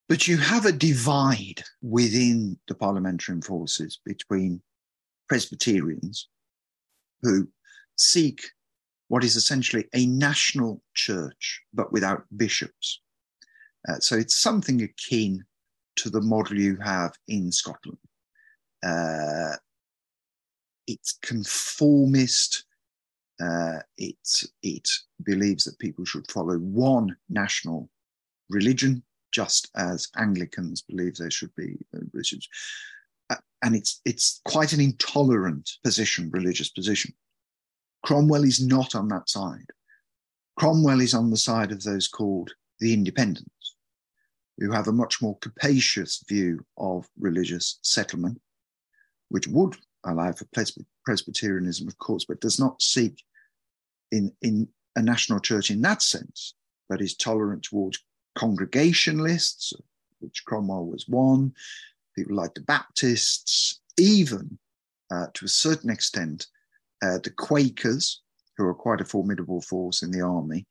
But 0.09 0.27
you 0.27 0.39
have 0.39 0.65
a 0.65 0.73
divide 0.73 1.63
within 1.83 2.59
the 2.69 2.75
parliamentary 2.75 3.41
forces 3.41 3.99
between 4.05 4.63
Presbyterians 5.29 6.29
who 7.23 7.49
seek 7.97 8.41
what 9.09 9.25
is 9.25 9.37
essentially 9.37 9.85
a 9.95 10.07
national 10.07 10.83
church, 10.95 11.63
but 11.73 11.93
without 11.93 12.25
bishops. 12.37 13.01
Uh, 13.89 13.99
so 14.01 14.17
it's 14.17 14.37
something 14.37 14.83
akin 14.83 15.45
to 15.97 16.11
the 16.11 16.21
model 16.21 16.59
you 16.59 16.77
have 16.77 17.13
in 17.29 17.53
Scotland. 17.53 17.99
Uh, 18.85 19.57
it's 20.87 21.19
conformist, 21.23 22.65
uh, 23.41 23.79
it, 23.97 24.17
it 24.63 24.89
believes 25.23 25.65
that 25.65 25.79
people 25.79 26.05
should 26.05 26.31
follow 26.31 26.59
one 26.59 27.17
national 27.29 27.89
religion, 28.51 29.03
just 29.33 29.71
as 29.77 30.09
Anglicans 30.17 30.83
believe 30.83 31.17
there 31.17 31.31
should 31.31 31.55
be 31.57 31.77
religions. 31.93 32.49
Uh, 33.31 33.37
and 33.63 33.75
it's, 33.75 34.01
it's 34.05 34.41
quite 34.45 34.73
an 34.73 34.81
intolerant 34.81 35.71
position, 35.83 36.31
religious 36.31 36.69
position. 36.69 37.13
Cromwell 38.05 38.45
is 38.45 38.65
not 38.65 38.95
on 38.95 39.09
that 39.09 39.29
side. 39.29 39.67
Cromwell 40.59 41.01
is 41.01 41.15
on 41.15 41.31
the 41.31 41.37
side 41.37 41.73
of 41.73 41.83
those 41.83 42.09
called 42.09 42.53
the 42.81 42.93
independents, 42.93 43.77
who 44.59 44.71
have 44.71 44.89
a 44.89 44.93
much 44.93 45.21
more 45.21 45.37
capacious 45.39 46.23
view 46.29 46.65
of 46.79 47.09
religious 47.19 47.79
settlement, 47.83 48.41
which 49.29 49.47
would 49.49 49.77
allow 50.05 50.33
for 50.33 50.47
Presbyterianism, 51.05 51.89
of 51.89 51.99
course, 51.99 52.25
but 52.25 52.41
does 52.41 52.59
not 52.59 52.81
seek 52.81 53.23
in, 54.13 54.33
in 54.43 54.69
a 54.95 55.03
national 55.03 55.41
church 55.41 55.71
in 55.71 55.83
that 55.83 56.03
sense, 56.03 56.55
but 56.89 57.01
is 57.01 57.17
tolerant 57.17 57.65
towards 57.65 58.03
congregationalists, 58.37 59.73
which 60.21 60.45
Cromwell 60.45 60.87
was 60.87 61.09
one, 61.09 61.53
people 62.15 62.37
like 62.37 62.55
the 62.55 62.61
Baptists, 62.63 63.81
even 63.99 64.59
uh, 65.11 65.27
to 65.35 65.45
a 65.45 65.49
certain 65.49 65.91
extent, 65.91 66.47
uh, 67.03 67.19
the 67.23 67.31
Quakers, 67.37 68.23
who 68.57 68.65
are 68.65 68.75
quite 68.75 69.01
a 69.01 69.05
formidable 69.05 69.61
force 69.61 70.03
in 70.03 70.11
the 70.11 70.21
army, 70.21 70.67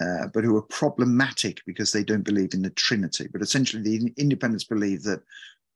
uh, 0.00 0.28
but 0.32 0.44
who 0.44 0.56
are 0.56 0.62
problematic 0.62 1.60
because 1.66 1.92
they 1.92 2.04
don't 2.04 2.24
believe 2.24 2.54
in 2.54 2.62
the 2.62 2.70
Trinity. 2.70 3.28
But 3.32 3.42
essentially, 3.42 3.82
the 3.82 4.12
independents 4.16 4.64
believe 4.64 5.02
that 5.04 5.22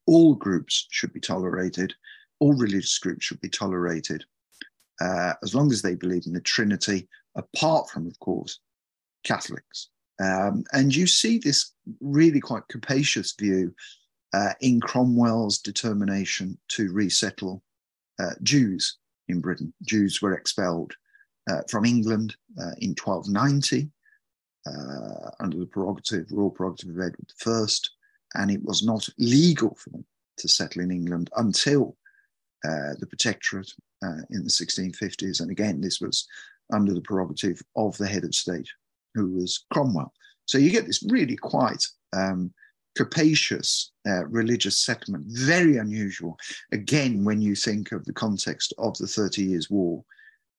all 0.07 0.35
groups 0.35 0.87
should 0.91 1.13
be 1.13 1.21
tolerated, 1.21 1.95
all 2.39 2.55
religious 2.55 2.99
groups 2.99 3.25
should 3.25 3.41
be 3.41 3.49
tolerated, 3.49 4.25
uh, 5.01 5.35
as 5.43 5.55
long 5.55 5.71
as 5.73 5.83
they 5.83 5.95
believe 5.95 6.27
in 6.27 6.33
the 6.33 6.41
Trinity, 6.41 7.09
apart 7.37 7.89
from, 7.91 8.07
of 8.07 8.19
course, 8.21 8.61
Catholics. 9.25 9.89
Um, 10.23 10.65
and 10.73 10.95
you 10.95 11.07
see 11.07 11.39
this 11.39 11.73
really 12.01 12.41
quite 12.41 12.69
capacious 12.69 13.35
view 13.39 13.75
uh, 14.35 14.53
in 14.61 14.81
Cromwell's 14.81 15.59
determination 15.59 16.59
to 16.69 16.93
resettle 16.93 17.63
uh, 18.19 18.33
Jews 18.43 18.99
in 19.31 19.41
Britain. 19.41 19.73
Jews 19.83 20.21
were 20.21 20.35
expelled 20.35 20.95
uh, 21.51 21.63
from 21.69 21.85
England 21.85 22.37
uh, 22.61 22.75
in 22.79 22.91
1290 22.91 23.91
uh, 24.67 25.31
under 25.41 25.59
the 25.59 25.67
prerogative, 25.67 26.27
royal 26.31 26.51
prerogative 26.51 26.91
of 26.91 27.01
Edward 27.01 27.33
I, 27.47 28.41
and 28.41 28.51
it 28.51 28.63
was 28.63 28.85
not 28.85 29.09
legal 29.19 29.75
for 29.77 29.91
them 29.91 30.05
to 30.39 30.49
settle 30.49 30.83
in 30.83 30.91
England 30.91 31.31
until 31.37 31.97
uh, 32.65 32.95
the 32.99 33.07
Protectorate 33.07 33.73
in 34.31 34.45
the 34.45 34.51
1650s. 34.51 35.41
And 35.41 35.51
again, 35.51 35.81
this 35.81 36.01
was 36.01 36.27
under 36.73 36.95
the 36.95 37.03
prerogative 37.03 37.61
of 37.77 37.97
the 37.99 38.07
head 38.07 38.25
of 38.25 38.35
state, 38.35 38.69
who 39.15 39.33
was 39.33 39.65
Cromwell. 39.73 40.13
So 40.47 40.59
you 40.59 40.71
get 40.71 40.87
this 40.87 41.03
really 41.09 41.37
quite 41.37 41.85
um, 42.13 42.53
capacious 42.97 43.93
uh, 44.07 44.27
religious 44.27 44.79
settlement, 44.79 45.25
very 45.29 45.77
unusual. 45.77 46.39
Again, 46.73 47.25
when 47.25 47.41
you 47.41 47.55
think 47.55 47.93
of 47.93 48.05
the 48.05 48.13
context 48.13 48.73
of 48.79 48.97
the 48.99 49.07
Thirty 49.07 49.45
Years' 49.45 49.71
War, 49.71 50.05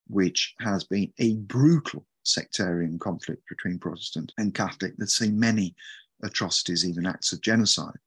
which 0.08 0.54
has 0.60 0.84
been 0.84 1.12
a 1.20 1.36
brutal 1.36 2.06
sectarian 2.24 3.00
conflict 3.00 3.42
between 3.50 3.80
Protestant 3.80 4.32
and 4.38 4.54
Catholic 4.54 4.94
that's 4.98 5.18
seen 5.18 5.40
many 5.40 5.76
atrocities, 6.24 6.88
even 6.88 7.06
acts 7.06 7.34
of 7.34 7.42
genocide 7.42 7.98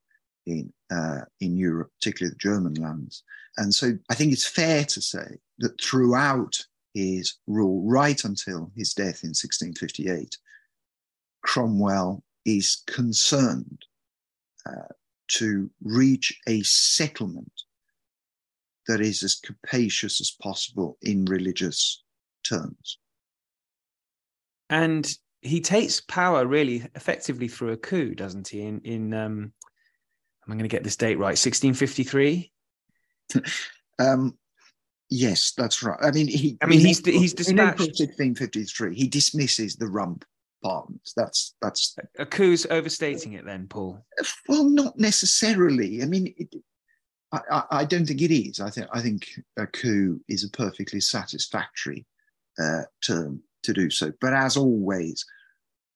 in 0.47 0.73
uh, 0.90 1.23
in 1.40 1.57
Europe, 1.57 1.90
particularly 2.00 2.31
the 2.31 2.38
German 2.38 2.75
lands. 2.75 3.23
And 3.57 3.75
so 3.75 3.93
I 4.11 4.14
think 4.14 4.33
it's 4.33 4.47
fair 4.47 4.85
to 4.85 5.00
say 5.00 5.38
that 5.59 5.81
throughout 5.81 6.54
his 6.93 7.35
rule, 7.47 7.83
right 7.88 8.23
until 8.25 8.71
his 8.76 8.95
death 8.95 9.23
in 9.25 9.31
1658, 9.31 10.37
Cromwell 11.43 12.23
is 12.45 12.83
concerned 12.87 13.85
to 15.26 15.71
reach 15.83 16.38
a 16.47 16.62
settlement 16.62 17.52
that 18.87 19.00
is 19.00 19.23
as 19.23 19.37
capacious 19.37 20.21
as 20.21 20.30
possible 20.42 20.99
in 21.02 21.25
religious 21.25 22.02
terms. 22.47 22.99
And 24.68 25.11
he 25.40 25.61
takes 25.61 26.00
power 26.00 26.47
really 26.47 26.87
effectively 26.94 27.49
through 27.49 27.73
a 27.73 27.76
coup, 27.76 28.14
doesn't 28.14 28.49
he? 28.49 28.62
In 28.62 28.80
in 28.80 29.15
um, 29.15 29.52
I'm 30.47 30.52
going 30.52 30.69
to 30.69 30.69
get 30.69 30.84
this 30.84 30.97
date 30.97 31.17
right, 31.17 31.39
1653. 31.39 32.50
um, 33.99 34.36
yes, 35.10 35.52
that's 35.56 35.82
right. 35.82 35.99
I 36.02 36.10
mean, 36.10 36.28
he. 36.28 36.58
I 36.62 36.67
mean, 36.67 36.80
he's 36.80 37.04
he's 37.04 37.34
dispatched. 37.34 37.80
In 37.80 37.86
1653, 37.86 38.95
he 38.95 39.08
dismisses 39.08 39.76
the 39.76 39.89
rump 39.89 40.25
parliament. 40.65 41.09
That's 41.17 41.55
that's 41.61 41.97
a 42.19 42.27
coup's 42.27 42.67
overstating 42.71 43.35
it, 43.35 43.45
then, 43.45 43.69
Paul. 43.69 44.05
Well, 44.49 44.65
not 44.65 44.99
necessarily. 44.99 46.03
I 46.03 46.07
mean, 46.07 46.35
it, 46.37 46.55
I, 47.33 47.63
I, 47.71 47.85
don't 47.85 48.07
think 48.07 48.23
it 48.23 48.35
is. 48.35 48.61
I 48.61 48.71
think 48.71 48.89
I 48.93 49.00
think 49.00 49.29
a 49.57 49.67
coup 49.67 50.21
is 50.29 50.45
a 50.45 50.50
perfectly 50.50 51.00
satisfactory 51.00 52.07
uh, 52.59 52.83
term 53.05 53.43
to 53.65 53.73
do 53.73 53.91
so. 53.91 54.13
But 54.21 54.33
as 54.33 54.57
always, 54.57 55.25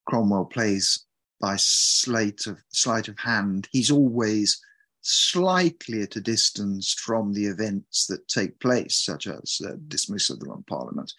Cromwell 0.06 0.46
plays 0.46 1.04
by 1.40 1.56
sleight 1.56 2.46
of 2.46 2.58
sleight 2.68 3.08
of 3.08 3.18
hand. 3.18 3.68
He's 3.72 3.90
always 3.90 4.60
slightly 5.00 6.02
at 6.02 6.16
a 6.16 6.20
distance 6.20 6.92
from 6.92 7.32
the 7.32 7.46
events 7.46 8.06
that 8.06 8.28
take 8.28 8.58
place, 8.60 8.96
such 8.96 9.26
as 9.26 9.60
uh, 9.64 9.72
dismissal 9.86 10.34
of 10.34 10.40
the 10.40 10.46
Rump 10.46 10.66
Parliament. 10.66 11.12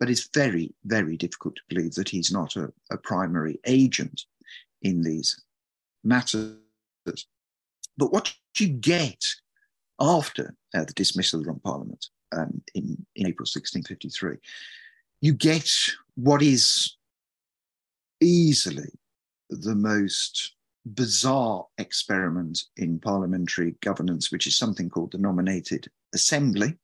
But 0.00 0.10
it's 0.10 0.28
very, 0.34 0.74
very 0.84 1.16
difficult 1.16 1.56
to 1.56 1.62
believe 1.68 1.94
that 1.94 2.08
he's 2.08 2.32
not 2.32 2.56
a, 2.56 2.72
a 2.90 2.96
primary 2.96 3.60
agent 3.66 4.24
in 4.82 5.02
these 5.02 5.40
matters. 6.02 6.56
But 7.96 8.12
what 8.12 8.34
you 8.58 8.68
get 8.68 9.22
after 10.00 10.54
uh, 10.74 10.84
the 10.84 10.94
dismissal 10.94 11.46
of 11.48 11.62
Parliament 11.62 12.06
um, 12.32 12.62
in, 12.74 13.06
in 13.14 13.26
April 13.26 13.44
1653, 13.44 14.36
you 15.20 15.34
get 15.34 15.70
what 16.14 16.42
is 16.42 16.96
easily 18.20 18.98
the 19.50 19.74
most 19.74 20.54
bizarre 20.86 21.66
experiment 21.78 22.64
in 22.76 22.98
parliamentary 22.98 23.74
governance, 23.82 24.32
which 24.32 24.46
is 24.46 24.56
something 24.56 24.88
called 24.88 25.12
the 25.12 25.18
nominated 25.18 25.88
assembly, 26.14 26.76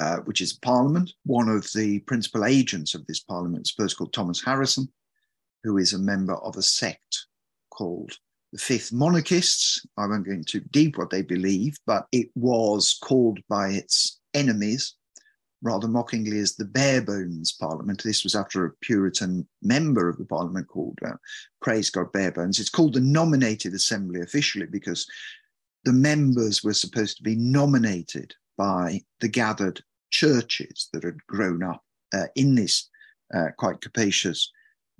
uh, 0.00 0.16
which 0.24 0.40
is 0.40 0.54
Parliament. 0.54 1.12
One 1.24 1.48
of 1.48 1.70
the 1.74 2.00
principal 2.00 2.44
agents 2.44 2.94
of 2.94 3.06
this 3.06 3.20
Parliament 3.20 3.66
is 3.66 3.74
a 3.76 3.82
person 3.82 3.96
called 3.98 4.12
Thomas 4.12 4.42
Harrison, 4.42 4.88
who 5.62 5.76
is 5.76 5.92
a 5.92 5.98
member 5.98 6.34
of 6.36 6.56
a 6.56 6.62
sect 6.62 7.26
called 7.70 8.12
the 8.52 8.58
Fifth 8.58 8.92
Monarchists. 8.92 9.86
I 9.96 10.06
won't 10.06 10.26
go 10.26 10.32
into 10.32 10.60
deep 10.60 10.98
what 10.98 11.10
they 11.10 11.22
believe, 11.22 11.76
but 11.86 12.06
it 12.12 12.28
was 12.34 12.98
called 13.02 13.38
by 13.48 13.68
its 13.68 14.18
enemies 14.34 14.96
rather 15.62 15.88
mockingly 15.88 16.38
as 16.38 16.56
the 16.56 16.64
bare 16.64 17.02
bones 17.02 17.52
parliament. 17.52 18.02
This 18.02 18.24
was 18.24 18.34
after 18.34 18.64
a 18.64 18.72
Puritan 18.80 19.46
member 19.62 20.08
of 20.08 20.16
the 20.16 20.24
parliament 20.24 20.68
called 20.68 20.98
uh, 21.04 21.12
Praise 21.60 21.90
God 21.90 22.10
Barebones. 22.12 22.58
It's 22.58 22.70
called 22.70 22.94
the 22.94 23.00
nominated 23.00 23.74
assembly 23.74 24.22
officially 24.22 24.66
because 24.66 25.06
the 25.84 25.92
members 25.92 26.64
were 26.64 26.72
supposed 26.72 27.18
to 27.18 27.22
be 27.22 27.36
nominated 27.36 28.34
by 28.56 29.02
the 29.20 29.28
gathered 29.28 29.82
churches 30.10 30.88
that 30.92 31.04
had 31.04 31.24
grown 31.26 31.62
up 31.62 31.82
uh, 32.12 32.26
in 32.36 32.54
this 32.54 32.88
uh, 33.34 33.48
quite 33.56 33.80
capacious 33.80 34.50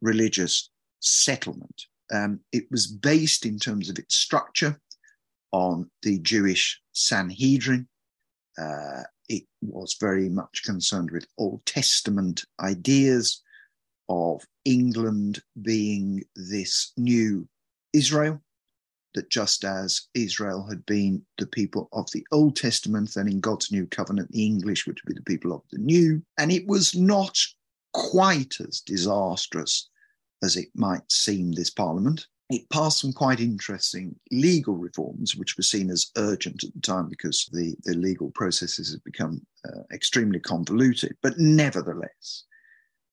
religious 0.01 0.71
settlement. 1.01 1.87
Um, 2.13 2.41
it 2.53 2.65
was 2.71 2.87
based 2.87 3.47
in 3.47 3.59
terms 3.59 3.89
of 3.89 3.99
its 3.99 4.17
structure 4.17 4.81
on 5.53 5.91
the 6.03 6.19
Jewish 6.21 6.81
Sanhedrin. 6.93 7.89
Uh, 8.59 9.03
it 9.29 9.45
was 9.63 9.97
very 10.01 10.29
much 10.29 10.63
concerned 10.65 11.11
with 11.11 11.27
Old 11.39 11.65
Testament 11.67 12.45
ideas 12.61 13.43
of 14.09 14.45
England 14.65 15.41
being 15.63 16.25
this 16.35 16.93
new 16.97 17.49
Israel, 17.93 18.43
that 19.15 19.31
just 19.31 19.65
as 19.65 20.03
Israel 20.15 20.67
had 20.69 20.85
been 20.87 21.23
the 21.39 21.47
people 21.47 21.89
of 21.93 22.09
the 22.13 22.27
Old 22.33 22.57
Testament, 22.57 23.13
then 23.15 23.29
in 23.29 23.41
God's 23.41 23.73
new 23.73 23.87
covenant, 23.87 24.31
the 24.31 24.45
English 24.45 24.87
were 24.87 24.93
to 24.93 25.07
be 25.07 25.15
the 25.15 25.23
people 25.23 25.53
of 25.53 25.63
the 25.71 25.79
new. 25.79 26.23
And 26.39 26.53
it 26.53 26.67
was 26.67 26.95
not 26.95 27.37
quite 27.93 28.55
as 28.61 28.81
disastrous 28.81 29.89
as 30.43 30.57
it 30.57 30.69
might 30.75 31.11
seem, 31.11 31.53
this 31.53 31.71
parliament. 31.71 32.27
It 32.51 32.69
passed 32.71 33.01
some 33.01 33.13
quite 33.13 33.41
interesting 33.41 34.17
legal 34.33 34.77
reforms, 34.77 35.37
which 35.37 35.57
were 35.57 35.63
seen 35.63 35.91
as 35.91 36.11
urgent 36.17 36.65
at 36.65 36.75
the 36.75 36.81
time 36.81 37.09
because 37.09 37.49
the, 37.53 37.77
the 37.85 37.95
legal 37.95 38.31
processes 38.33 38.91
had 38.91 39.05
become 39.05 39.47
uh, 39.65 39.83
extremely 39.93 40.41
convoluted. 40.41 41.17
But 41.23 41.39
nevertheless, 41.39 42.45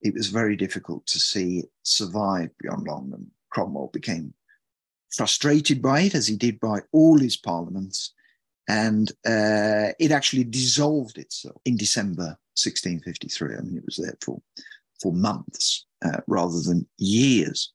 it 0.01 0.13
was 0.13 0.27
very 0.27 0.55
difficult 0.55 1.05
to 1.07 1.19
see 1.19 1.59
it 1.59 1.71
survive 1.83 2.49
beyond 2.59 2.87
long, 2.87 3.11
and 3.13 3.27
Cromwell 3.49 3.89
became 3.93 4.33
frustrated 5.15 5.81
by 5.81 6.01
it, 6.01 6.15
as 6.15 6.27
he 6.27 6.35
did 6.35 6.59
by 6.59 6.79
all 6.91 7.17
his 7.17 7.37
parliaments, 7.37 8.13
and 8.67 9.11
uh, 9.25 9.93
it 9.99 10.11
actually 10.11 10.43
dissolved 10.43 11.17
itself 11.17 11.55
in 11.65 11.77
December 11.77 12.37
1653. 12.55 13.55
I 13.55 13.61
mean, 13.61 13.77
it 13.77 13.85
was 13.85 13.97
there 13.97 14.17
for, 14.21 14.41
for 15.01 15.13
months 15.13 15.85
uh, 16.03 16.19
rather 16.27 16.59
than 16.61 16.87
years. 16.97 17.71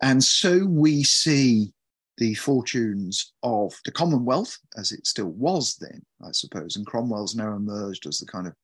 And 0.00 0.22
so 0.22 0.66
we 0.66 1.02
see 1.02 1.72
the 2.18 2.34
fortunes 2.34 3.32
of 3.42 3.74
the 3.84 3.90
Commonwealth, 3.90 4.58
as 4.76 4.92
it 4.92 5.06
still 5.06 5.30
was 5.30 5.76
then, 5.76 6.04
I 6.22 6.32
suppose, 6.32 6.76
and 6.76 6.86
Cromwell's 6.86 7.34
now 7.34 7.54
emerged 7.54 8.06
as 8.06 8.18
the 8.18 8.26
kind 8.26 8.46
of 8.46 8.54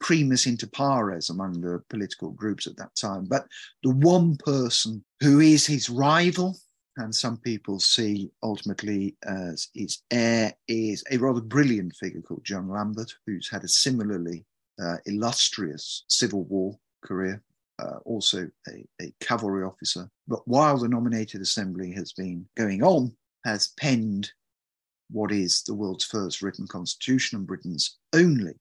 primus 0.00 0.46
inter 0.46 0.66
pares 0.66 1.30
among 1.30 1.60
the 1.60 1.82
political 1.88 2.30
groups 2.30 2.66
at 2.66 2.76
that 2.76 2.94
time. 2.96 3.24
But 3.24 3.46
the 3.82 3.94
one 3.94 4.36
person 4.36 5.04
who 5.20 5.40
is 5.40 5.66
his 5.66 5.88
rival, 5.88 6.58
and 6.96 7.14
some 7.14 7.36
people 7.36 7.78
see 7.78 8.30
ultimately 8.42 9.16
as 9.24 9.68
his 9.74 10.02
heir, 10.10 10.52
is 10.68 11.04
a 11.10 11.18
rather 11.18 11.40
brilliant 11.40 11.94
figure 11.96 12.22
called 12.22 12.44
John 12.44 12.68
Lambert, 12.68 13.12
who's 13.26 13.48
had 13.48 13.64
a 13.64 13.68
similarly 13.68 14.44
uh, 14.82 14.96
illustrious 15.06 16.04
Civil 16.08 16.44
War 16.44 16.78
career. 17.04 17.42
Uh, 17.78 17.98
also 18.06 18.48
a, 18.68 18.86
a 19.02 19.12
cavalry 19.20 19.62
officer. 19.62 20.08
But 20.26 20.40
while 20.48 20.78
the 20.78 20.88
nominated 20.88 21.42
assembly 21.42 21.92
has 21.92 22.10
been 22.14 22.46
going 22.56 22.82
on, 22.82 23.14
has 23.44 23.74
penned 23.78 24.30
what 25.10 25.30
is 25.30 25.62
the 25.62 25.74
world's 25.74 26.04
first 26.04 26.40
written 26.40 26.66
constitution 26.66 27.36
and 27.36 27.46
Britain's 27.46 27.98
only 28.14 28.54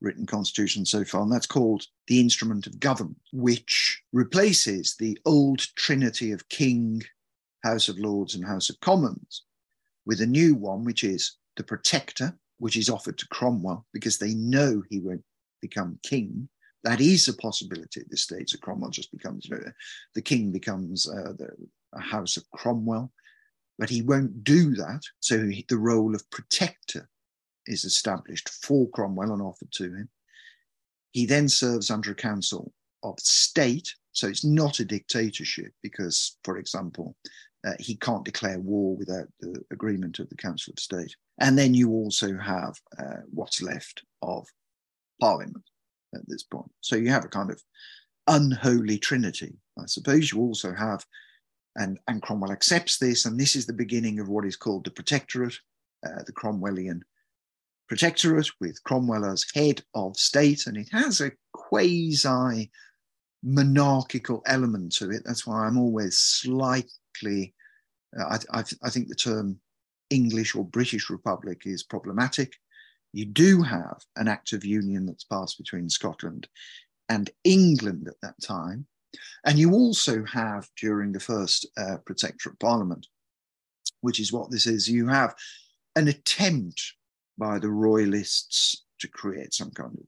written 0.00 0.26
constitution 0.26 0.86
so 0.86 1.04
far, 1.04 1.22
and 1.22 1.32
that's 1.32 1.46
called 1.46 1.86
the 2.06 2.20
Instrument 2.20 2.66
of 2.66 2.80
Government, 2.80 3.20
which 3.32 4.02
replaces 4.12 4.96
the 4.98 5.18
old 5.24 5.60
trinity 5.76 6.32
of 6.32 6.48
King, 6.48 7.02
House 7.62 7.88
of 7.88 7.98
Lords, 7.98 8.34
and 8.34 8.44
House 8.44 8.70
of 8.70 8.80
Commons 8.80 9.44
with 10.06 10.20
a 10.20 10.26
new 10.26 10.54
one, 10.54 10.84
which 10.84 11.04
is 11.04 11.36
the 11.56 11.62
Protector, 11.62 12.36
which 12.58 12.76
is 12.76 12.90
offered 12.90 13.18
to 13.18 13.28
Cromwell 13.28 13.86
because 13.92 14.18
they 14.18 14.34
know 14.34 14.82
he 14.88 15.00
won't 15.00 15.24
become 15.60 15.98
king. 16.02 16.48
That 16.84 17.00
is 17.00 17.28
a 17.28 17.34
possibility 17.34 18.00
at 18.00 18.10
this 18.10 18.22
stage. 18.22 18.52
That 18.52 18.62
Cromwell 18.62 18.90
just 18.90 19.12
becomes 19.12 19.46
you 19.46 19.56
know, 19.56 19.62
the 20.14 20.22
king 20.22 20.50
becomes 20.50 21.08
uh, 21.08 21.32
the 21.38 21.50
House 22.00 22.36
of 22.36 22.50
Cromwell, 22.52 23.12
but 23.78 23.90
he 23.90 24.02
won't 24.02 24.44
do 24.44 24.74
that. 24.76 25.00
So 25.20 25.46
he, 25.46 25.64
the 25.68 25.78
role 25.78 26.14
of 26.14 26.30
protector 26.30 27.08
is 27.66 27.84
established 27.84 28.48
for 28.48 28.88
Cromwell 28.90 29.32
and 29.32 29.42
offered 29.42 29.72
to 29.72 29.84
him. 29.84 30.08
He 31.12 31.26
then 31.26 31.48
serves 31.48 31.90
under 31.90 32.12
a 32.12 32.16
council 32.16 32.72
of 33.02 33.18
state. 33.20 33.94
So 34.12 34.28
it's 34.28 34.44
not 34.44 34.80
a 34.80 34.84
dictatorship 34.84 35.72
because, 35.82 36.36
for 36.44 36.58
example, 36.58 37.16
uh, 37.66 37.72
he 37.78 37.96
can't 37.96 38.24
declare 38.24 38.58
war 38.58 38.96
without 38.96 39.28
the 39.40 39.62
agreement 39.70 40.18
of 40.18 40.28
the 40.28 40.36
Council 40.36 40.72
of 40.72 40.82
State. 40.82 41.14
And 41.38 41.58
then 41.58 41.74
you 41.74 41.90
also 41.90 42.36
have 42.36 42.74
uh, 42.98 43.22
what's 43.30 43.62
left 43.62 44.02
of 44.22 44.46
Parliament 45.20 45.64
at 46.14 46.22
this 46.26 46.42
point. 46.42 46.70
So 46.80 46.96
you 46.96 47.10
have 47.10 47.24
a 47.24 47.28
kind 47.28 47.50
of 47.50 47.62
unholy 48.26 48.98
trinity. 48.98 49.54
I 49.78 49.86
suppose 49.86 50.32
you 50.32 50.40
also 50.40 50.72
have, 50.74 51.04
and, 51.76 51.98
and 52.08 52.22
Cromwell 52.22 52.52
accepts 52.52 52.98
this, 52.98 53.24
and 53.26 53.38
this 53.38 53.56
is 53.56 53.66
the 53.66 53.72
beginning 53.72 54.20
of 54.20 54.28
what 54.28 54.44
is 54.44 54.56
called 54.56 54.84
the 54.84 54.90
Protectorate, 54.90 55.58
uh, 56.06 56.22
the 56.26 56.32
Cromwellian 56.32 57.00
protectorate 57.90 58.48
with 58.60 58.82
Cromwell 58.84 59.24
as 59.24 59.44
head 59.52 59.82
of 59.94 60.16
state, 60.16 60.68
and 60.68 60.76
it 60.76 60.88
has 60.92 61.20
a 61.20 61.32
quasi 61.52 62.70
monarchical 63.42 64.42
element 64.46 64.92
to 64.92 65.10
it. 65.10 65.22
That's 65.24 65.44
why 65.44 65.66
I'm 65.66 65.76
always 65.76 66.16
slightly, 67.20 67.54
uh, 68.18 68.38
I, 68.52 68.60
I, 68.60 68.64
I 68.82 68.90
think 68.90 69.08
the 69.08 69.14
term 69.14 69.58
English 70.10 70.54
or 70.54 70.64
British 70.64 71.10
Republic 71.10 71.62
is 71.64 71.82
problematic. 71.82 72.52
You 73.12 73.24
do 73.24 73.62
have 73.62 73.98
an 74.16 74.28
act 74.28 74.52
of 74.52 74.64
union 74.64 75.06
that's 75.06 75.24
passed 75.24 75.58
between 75.58 75.88
Scotland 75.88 76.48
and 77.08 77.30
England 77.44 78.08
at 78.08 78.20
that 78.22 78.40
time. 78.42 78.86
And 79.44 79.58
you 79.58 79.72
also 79.72 80.24
have, 80.24 80.68
during 80.80 81.12
the 81.12 81.20
first 81.20 81.66
uh, 81.76 81.96
Protectorate 82.06 82.58
Parliament, 82.60 83.06
which 84.02 84.20
is 84.20 84.32
what 84.32 84.50
this 84.50 84.66
is, 84.66 84.88
you 84.88 85.08
have 85.08 85.34
an 85.96 86.08
attempt 86.08 86.80
by 87.36 87.58
the 87.58 87.70
royalists 87.70 88.84
to 89.00 89.08
create 89.08 89.52
some 89.52 89.70
kind 89.70 89.90
of 89.92 90.04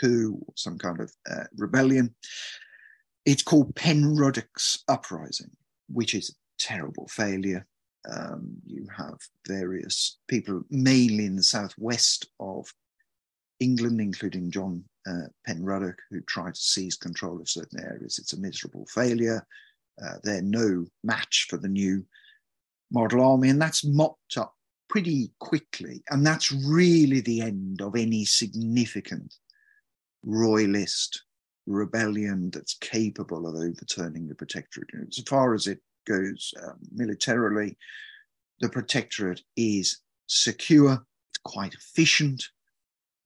coup 0.00 0.38
or 0.46 0.52
some 0.56 0.78
kind 0.78 1.00
of 1.00 1.12
uh, 1.30 1.44
rebellion. 1.56 2.14
It's 3.26 3.42
called 3.42 3.76
Penruddock's 3.76 4.82
Uprising, 4.88 5.50
which 5.88 6.14
is 6.14 6.34
terrible 6.60 7.08
failure. 7.08 7.66
Um, 8.08 8.52
you 8.64 8.86
have 8.96 9.18
various 9.46 10.18
people, 10.28 10.62
mainly 10.70 11.26
in 11.26 11.36
the 11.36 11.42
southwest 11.42 12.28
of 12.38 12.72
England, 13.58 14.00
including 14.00 14.50
John 14.50 14.84
uh, 15.06 15.28
Penruddock, 15.46 15.98
who 16.10 16.20
tried 16.22 16.54
to 16.54 16.60
seize 16.60 16.96
control 16.96 17.40
of 17.40 17.48
certain 17.48 17.80
areas. 17.80 18.18
It's 18.18 18.32
a 18.32 18.40
miserable 18.40 18.86
failure. 18.86 19.46
Uh, 20.02 20.14
they're 20.22 20.42
no 20.42 20.86
match 21.04 21.46
for 21.50 21.58
the 21.58 21.68
new 21.68 22.04
model 22.90 23.22
army, 23.22 23.50
and 23.50 23.60
that's 23.60 23.84
mopped 23.84 24.36
up 24.38 24.54
pretty 24.88 25.32
quickly. 25.38 26.02
And 26.10 26.26
that's 26.26 26.52
really 26.52 27.20
the 27.20 27.42
end 27.42 27.80
of 27.82 27.96
any 27.96 28.24
significant 28.24 29.34
royalist 30.24 31.22
rebellion 31.66 32.50
that's 32.50 32.74
capable 32.74 33.46
of 33.46 33.54
overturning 33.54 34.26
the 34.26 34.34
protectorate. 34.34 34.88
As 35.08 35.22
far 35.28 35.54
as 35.54 35.66
it 35.66 35.80
goes 36.06 36.52
um, 36.62 36.78
militarily, 36.92 37.76
the 38.60 38.68
protectorate 38.68 39.42
is 39.56 40.00
secure, 40.26 41.04
it's 41.30 41.38
quite 41.44 41.74
efficient 41.74 42.44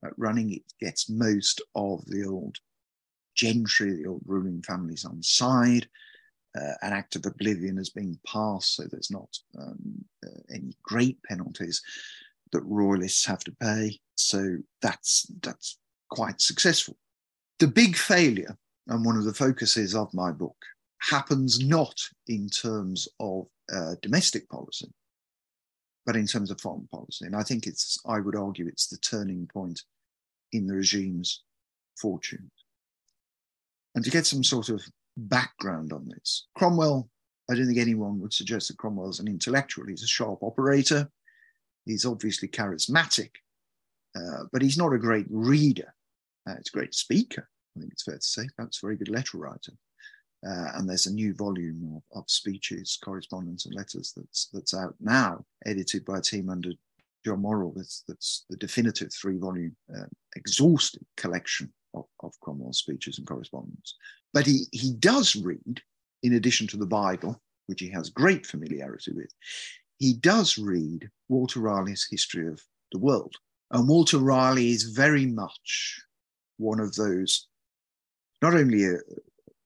at 0.03 0.17
running. 0.17 0.53
It 0.53 0.63
gets 0.79 1.09
most 1.09 1.61
of 1.75 2.05
the 2.05 2.25
old 2.25 2.57
gentry, 3.35 3.91
the 3.91 4.09
old 4.09 4.21
ruling 4.25 4.61
families 4.61 5.05
on 5.05 5.21
side 5.21 5.87
uh, 6.55 6.73
an 6.81 6.93
act 6.93 7.15
of 7.15 7.25
oblivion 7.25 7.77
has 7.77 7.89
been 7.89 8.17
passed, 8.25 8.75
so 8.75 8.83
there's 8.83 9.11
not 9.11 9.37
um, 9.59 10.05
uh, 10.25 10.39
any 10.53 10.75
great 10.83 11.21
penalties 11.23 11.81
that 12.51 12.61
royalists 12.61 13.25
have 13.25 13.43
to 13.43 13.51
pay. 13.59 13.99
So 14.15 14.57
that's 14.81 15.27
that's 15.41 15.77
quite 16.09 16.39
successful. 16.39 16.97
The 17.59 17.67
big 17.67 17.95
failure, 17.95 18.57
and 18.87 19.05
one 19.05 19.17
of 19.17 19.25
the 19.25 19.33
focuses 19.33 19.95
of 19.95 20.13
my 20.13 20.31
book, 20.31 20.57
happens 21.01 21.59
not 21.59 21.99
in 22.27 22.49
terms 22.49 23.07
of 23.19 23.47
uh, 23.73 23.95
domestic 24.01 24.49
policy, 24.49 24.91
but 26.05 26.15
in 26.15 26.27
terms 26.27 26.51
of 26.51 26.61
foreign 26.61 26.87
policy. 26.91 27.25
And 27.25 27.35
I 27.35 27.43
think 27.43 27.67
it's, 27.67 27.99
I 28.05 28.19
would 28.19 28.35
argue, 28.35 28.67
it's 28.67 28.87
the 28.87 28.97
turning 28.97 29.47
point 29.53 29.81
in 30.51 30.67
the 30.67 30.75
regime's 30.75 31.43
fortunes. 31.99 32.51
And 33.95 34.03
to 34.03 34.11
get 34.11 34.25
some 34.25 34.43
sort 34.43 34.69
of 34.69 34.81
background 35.17 35.93
on 35.93 36.07
this. 36.09 36.47
Cromwell, 36.55 37.09
I 37.49 37.55
don't 37.55 37.67
think 37.67 37.79
anyone 37.79 38.19
would 38.19 38.33
suggest 38.33 38.67
that 38.67 38.77
Cromwell's 38.77 39.19
an 39.19 39.27
intellectual. 39.27 39.85
He's 39.87 40.03
a 40.03 40.07
sharp 40.07 40.39
operator. 40.41 41.09
He's 41.85 42.05
obviously 42.05 42.47
charismatic, 42.47 43.29
uh, 44.17 44.45
but 44.51 44.61
he's 44.61 44.77
not 44.77 44.93
a 44.93 44.97
great 44.97 45.27
reader. 45.29 45.93
Uh, 46.47 46.55
he's 46.57 46.69
a 46.73 46.77
great 46.77 46.95
speaker, 46.95 47.47
I 47.75 47.79
think 47.79 47.91
it's 47.93 48.03
fair 48.03 48.15
to 48.15 48.21
say. 48.21 48.47
Perhaps 48.55 48.81
a 48.81 48.87
very 48.87 48.97
good 48.97 49.09
letter 49.09 49.37
writer. 49.37 49.73
Uh, 50.47 50.71
and 50.75 50.87
there's 50.87 51.07
a 51.07 51.13
new 51.13 51.33
volume 51.33 51.95
of, 51.95 52.19
of, 52.19 52.23
speeches, 52.27 52.99
correspondence, 53.03 53.65
and 53.65 53.73
letters 53.73 54.13
that's 54.15 54.49
that's 54.53 54.73
out 54.73 54.93
now, 54.99 55.43
edited 55.65 56.05
by 56.05 56.19
a 56.19 56.21
team 56.21 56.49
under 56.49 56.71
John 57.25 57.41
Morrill. 57.41 57.73
That's 57.75 58.03
that's 58.07 58.45
the 58.49 58.57
definitive 58.57 59.11
three-volume, 59.13 59.75
uh, 59.95 60.05
exhaustive 60.35 61.03
collection 61.17 61.73
of, 61.95 62.05
of 62.21 62.39
Cromwell's 62.41 62.79
speeches 62.79 63.17
and 63.17 63.27
correspondence. 63.27 63.95
But 64.33 64.45
he, 64.45 64.65
he 64.71 64.93
does 64.93 65.35
read, 65.35 65.81
in 66.21 66.33
addition 66.33 66.67
to 66.67 66.77
the 66.77 66.85
Bible, 66.85 67.41
which 67.67 67.81
he 67.81 67.89
has 67.89 68.09
great 68.09 68.45
familiarity 68.45 69.13
with, 69.13 69.33
he 69.97 70.13
does 70.13 70.57
read 70.57 71.09
Walter 71.29 71.61
Raleigh's 71.61 72.07
History 72.09 72.47
of 72.47 72.61
the 72.91 72.99
World. 72.99 73.33
And 73.71 73.87
Walter 73.87 74.19
Raleigh 74.19 74.71
is 74.71 74.83
very 74.83 75.25
much 75.25 76.01
one 76.57 76.79
of 76.79 76.93
those, 76.95 77.47
not 78.41 78.53
only 78.53 78.85
a, 78.85 78.97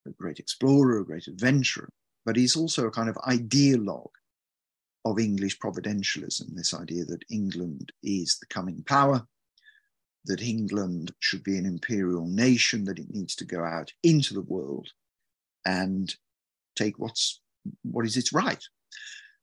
a 0.09 0.21
great 0.21 0.39
explorer, 0.39 0.99
a 0.99 1.05
great 1.05 1.27
adventurer, 1.27 1.89
but 2.25 2.35
he's 2.35 2.55
also 2.55 2.87
a 2.87 2.91
kind 2.91 3.09
of 3.09 3.15
ideologue 3.15 4.11
of 5.05 5.19
English 5.19 5.57
providentialism, 5.59 6.55
this 6.55 6.73
idea 6.73 7.05
that 7.05 7.23
England 7.31 7.91
is 8.03 8.37
the 8.39 8.47
coming 8.47 8.83
power, 8.83 9.25
that 10.25 10.41
England 10.41 11.13
should 11.19 11.43
be 11.43 11.57
an 11.57 11.65
imperial 11.65 12.27
nation, 12.27 12.83
that 12.85 12.99
it 12.99 13.09
needs 13.09 13.35
to 13.35 13.45
go 13.45 13.63
out 13.63 13.93
into 14.03 14.33
the 14.33 14.41
world 14.41 14.89
and 15.65 16.15
take 16.75 16.99
what's 16.99 17.41
what 17.83 18.05
is 18.05 18.17
its 18.17 18.33
right. 18.33 18.63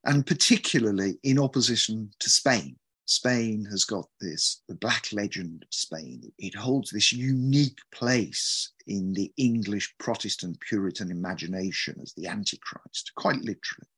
And 0.05 0.27
particularly 0.27 1.19
in 1.23 1.39
opposition 1.39 2.11
to 2.21 2.31
Spain. 2.31 2.77
Spain 3.07 3.65
has 3.71 3.85
got 3.85 4.09
this, 4.21 4.63
the 4.69 4.75
black 4.75 5.07
legend 5.13 5.63
of 5.63 5.73
Spain. 5.73 6.21
It 6.39 6.55
holds 6.55 6.91
this 6.91 7.13
unique 7.13 7.79
place 7.93 8.73
in 8.89 9.13
the 9.13 9.33
English 9.37 9.95
Protestant 9.99 10.59
Puritan 10.61 11.13
imagination 11.13 11.99
as 12.03 12.13
the 12.15 12.27
Antichrist, 12.27 13.13
quite 13.15 13.43
literally, 13.43 13.89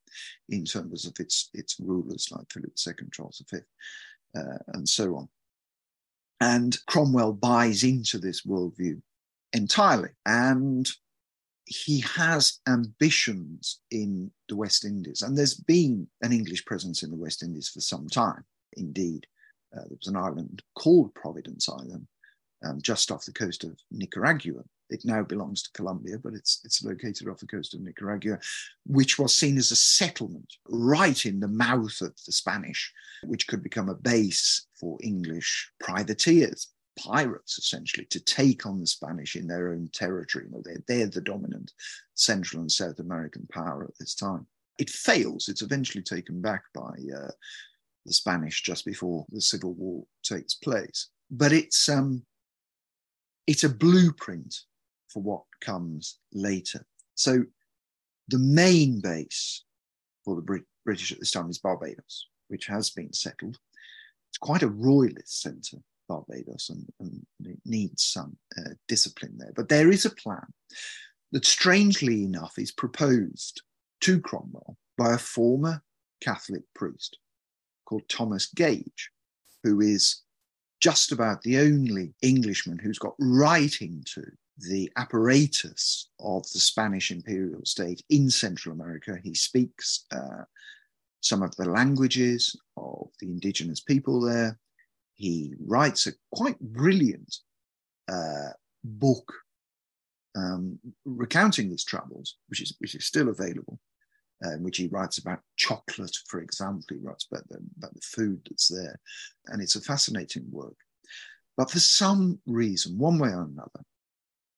in 0.50 0.66
terms 0.66 1.06
of 1.06 1.14
its, 1.18 1.48
its 1.54 1.80
rulers 1.80 2.28
like 2.30 2.52
Philip 2.52 2.72
II, 2.86 3.08
Charles 3.10 3.42
V, 3.50 3.58
uh, 4.36 4.58
and 4.68 4.86
so 4.86 5.16
on. 5.16 5.28
And 6.40 6.78
Cromwell 6.86 7.32
buys 7.32 7.84
into 7.84 8.18
this 8.18 8.42
worldview 8.42 9.00
entirely. 9.54 10.10
And 10.26 10.88
he 11.64 12.00
has 12.00 12.60
ambitions 12.68 13.80
in 13.90 14.30
the 14.48 14.56
West 14.56 14.84
Indies. 14.84 15.22
And 15.22 15.36
there's 15.36 15.54
been 15.54 16.08
an 16.22 16.32
English 16.32 16.66
presence 16.66 17.02
in 17.02 17.10
the 17.10 17.16
West 17.16 17.42
Indies 17.42 17.70
for 17.70 17.80
some 17.80 18.06
time. 18.08 18.44
Indeed, 18.76 19.26
uh, 19.74 19.80
there 19.80 19.98
was 19.98 20.08
an 20.08 20.16
island 20.16 20.62
called 20.74 21.14
Providence 21.14 21.68
Island 21.68 22.06
um, 22.64 22.80
just 22.82 23.10
off 23.10 23.24
the 23.24 23.32
coast 23.32 23.64
of 23.64 23.78
Nicaragua. 23.90 24.62
It 24.90 25.04
now 25.04 25.22
belongs 25.22 25.62
to 25.62 25.72
Colombia, 25.72 26.18
but 26.18 26.32
it's, 26.32 26.60
it's 26.64 26.82
located 26.82 27.28
off 27.28 27.40
the 27.40 27.46
coast 27.46 27.74
of 27.74 27.80
Nicaragua, 27.80 28.38
which 28.86 29.18
was 29.18 29.34
seen 29.34 29.58
as 29.58 29.70
a 29.70 29.76
settlement 29.76 30.54
right 30.66 31.26
in 31.26 31.40
the 31.40 31.48
mouth 31.48 32.00
of 32.00 32.14
the 32.24 32.32
Spanish, 32.32 32.92
which 33.24 33.46
could 33.46 33.62
become 33.62 33.90
a 33.90 33.94
base 33.94 34.66
for 34.80 34.96
English 35.02 35.70
privateers, 35.78 36.68
pirates 36.98 37.58
essentially, 37.58 38.06
to 38.06 38.20
take 38.20 38.64
on 38.64 38.80
the 38.80 38.86
Spanish 38.86 39.36
in 39.36 39.46
their 39.46 39.72
own 39.72 39.90
territory. 39.92 40.46
You 40.46 40.52
know, 40.52 40.62
they're, 40.64 40.82
they're 40.88 41.06
the 41.06 41.20
dominant 41.20 41.72
Central 42.14 42.62
and 42.62 42.72
South 42.72 42.98
American 42.98 43.46
power 43.52 43.84
at 43.84 43.96
this 44.00 44.14
time. 44.14 44.46
It 44.78 44.88
fails. 44.88 45.48
It's 45.48 45.62
eventually 45.62 46.02
taken 46.02 46.40
back 46.40 46.62
by 46.72 46.94
uh, 47.14 47.30
the 48.08 48.14
Spanish 48.14 48.62
just 48.62 48.84
before 48.84 49.24
the 49.30 49.40
Civil 49.40 49.74
War 49.74 50.04
takes 50.24 50.54
place. 50.54 51.08
But 51.30 51.52
it's 51.52 51.88
um, 51.88 52.24
it's 53.46 53.64
a 53.64 53.68
blueprint 53.68 54.54
for 55.08 55.22
what 55.22 55.42
comes 55.60 56.18
later. 56.32 56.84
So 57.14 57.44
the 58.28 58.38
main 58.38 59.00
base 59.00 59.64
for 60.24 60.36
the 60.36 60.42
Brit- 60.42 60.64
British 60.84 61.12
at 61.12 61.18
this 61.18 61.30
time 61.30 61.48
is 61.50 61.58
Barbados, 61.58 62.28
which 62.48 62.66
has 62.66 62.90
been 62.90 63.12
settled. 63.12 63.58
It's 64.30 64.38
quite 64.38 64.62
a 64.62 64.68
royalist 64.68 65.40
centre, 65.40 65.78
Barbados, 66.08 66.70
and, 66.70 66.86
and 67.00 67.24
it 67.46 67.60
needs 67.64 68.04
some 68.04 68.36
uh, 68.58 68.70
discipline 68.86 69.36
there. 69.38 69.52
But 69.56 69.68
there 69.68 69.90
is 69.90 70.04
a 70.04 70.10
plan 70.10 70.46
that, 71.32 71.46
strangely 71.46 72.24
enough, 72.24 72.58
is 72.58 72.70
proposed 72.70 73.62
to 74.02 74.20
Cromwell 74.20 74.76
by 74.98 75.14
a 75.14 75.18
former 75.18 75.82
Catholic 76.20 76.62
priest 76.74 77.18
called 77.88 78.08
Thomas 78.08 78.46
Gage, 78.54 79.10
who 79.64 79.80
is 79.80 80.22
just 80.80 81.10
about 81.10 81.40
the 81.42 81.58
only 81.58 82.12
Englishman 82.22 82.78
who's 82.78 82.98
got 82.98 83.14
right 83.18 83.74
into 83.80 84.22
the 84.58 84.90
apparatus 84.96 86.10
of 86.20 86.42
the 86.52 86.58
Spanish 86.58 87.10
imperial 87.10 87.64
state 87.64 88.02
in 88.10 88.28
Central 88.28 88.74
America. 88.74 89.16
He 89.22 89.34
speaks 89.34 90.04
uh, 90.12 90.44
some 91.20 91.42
of 91.42 91.54
the 91.56 91.68
languages 91.70 92.54
of 92.76 93.08
the 93.20 93.26
indigenous 93.26 93.80
people 93.80 94.20
there. 94.20 94.58
He 95.14 95.54
writes 95.58 96.06
a 96.06 96.12
quite 96.32 96.60
brilliant 96.60 97.36
uh, 98.10 98.50
book 98.84 99.32
um, 100.36 100.78
recounting 101.04 101.70
his 101.70 101.84
travels, 101.84 102.36
which 102.48 102.60
is 102.60 102.76
which 102.78 102.94
is 102.94 103.06
still 103.06 103.28
available 103.28 103.80
in 104.42 104.62
which 104.62 104.76
he 104.76 104.88
writes 104.88 105.18
about 105.18 105.40
chocolate, 105.56 106.16
for 106.28 106.40
example. 106.40 106.84
He 106.88 106.96
writes 106.96 107.26
about 107.30 107.48
the, 107.48 107.58
about 107.76 107.94
the 107.94 108.00
food 108.02 108.40
that's 108.48 108.68
there. 108.68 109.00
And 109.46 109.60
it's 109.62 109.76
a 109.76 109.80
fascinating 109.80 110.46
work. 110.50 110.76
But 111.56 111.70
for 111.70 111.80
some 111.80 112.40
reason, 112.46 112.98
one 112.98 113.18
way 113.18 113.30
or 113.30 113.42
another, 113.42 113.84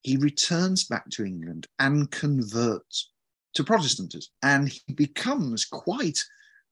he 0.03 0.17
returns 0.17 0.83
back 0.83 1.09
to 1.11 1.25
England 1.25 1.67
and 1.79 2.11
converts 2.11 3.11
to 3.55 3.63
Protestantism. 3.63 4.31
And 4.43 4.69
he 4.69 4.93
becomes 4.93 5.65
quite 5.65 6.19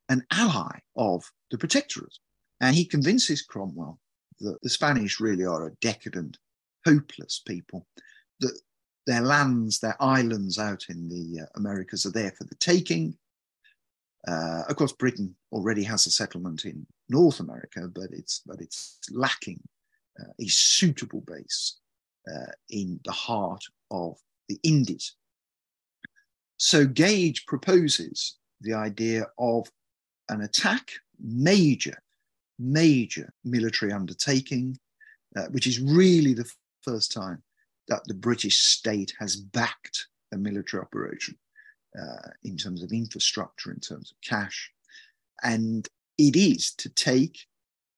an 0.09 0.23
ally 0.31 0.79
of 0.95 1.23
the 1.51 1.57
Protectorate. 1.57 2.17
And 2.61 2.75
he 2.75 2.85
convinces 2.85 3.41
Cromwell 3.41 3.99
that 4.39 4.61
the 4.61 4.69
Spanish 4.69 5.19
really 5.19 5.45
are 5.45 5.67
a 5.67 5.75
decadent, 5.81 6.37
hopeless 6.85 7.41
people, 7.45 7.87
that 8.39 8.59
their 9.09 9.21
lands, 9.21 9.79
their 9.79 9.97
islands 9.99 10.59
out 10.59 10.85
in 10.87 11.09
the 11.09 11.41
uh, 11.41 11.45
Americas 11.55 12.05
are 12.05 12.11
there 12.11 12.31
for 12.37 12.43
the 12.43 12.55
taking. 12.55 13.17
Uh, 14.27 14.61
of 14.69 14.75
course, 14.75 14.93
Britain 14.93 15.35
already 15.51 15.81
has 15.83 16.05
a 16.05 16.11
settlement 16.11 16.63
in 16.63 16.85
North 17.09 17.39
America, 17.39 17.89
but 17.91 18.11
it's 18.11 18.41
but 18.45 18.61
it's 18.61 18.99
lacking 19.09 19.59
uh, 20.19 20.31
a 20.39 20.47
suitable 20.47 21.21
base 21.21 21.79
uh, 22.31 22.51
in 22.69 22.99
the 23.03 23.11
heart 23.11 23.63
of 23.89 24.15
the 24.47 24.59
Indies. 24.61 25.15
So 26.57 26.85
Gage 26.85 27.47
proposes 27.47 28.37
the 28.61 28.75
idea 28.75 29.25
of 29.39 29.71
an 30.27 30.41
attack, 30.41 30.91
major, 31.19 31.97
major 32.59 33.33
military 33.43 33.91
undertaking, 33.91 34.77
uh, 35.35 35.47
which 35.47 35.65
is 35.65 35.79
really 35.79 36.35
the 36.35 36.51
first 36.83 37.11
time 37.11 37.41
that 37.89 38.03
the 38.05 38.13
British 38.13 38.59
state 38.59 39.13
has 39.19 39.35
backed 39.35 40.07
a 40.31 40.37
military 40.37 40.81
operation 40.81 41.35
uh, 41.99 42.29
in 42.43 42.55
terms 42.55 42.83
of 42.83 42.91
infrastructure, 42.91 43.71
in 43.71 43.79
terms 43.79 44.11
of 44.11 44.17
cash. 44.27 44.71
And 45.43 45.87
it 46.17 46.35
is 46.35 46.73
to 46.75 46.89
take 46.89 47.39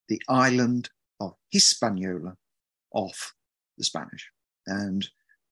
the 0.07 0.21
island 0.29 0.89
of 1.19 1.35
Hispaniola 1.49 2.35
off 2.93 3.33
the 3.77 3.83
Spanish. 3.83 4.29
And 4.65 5.07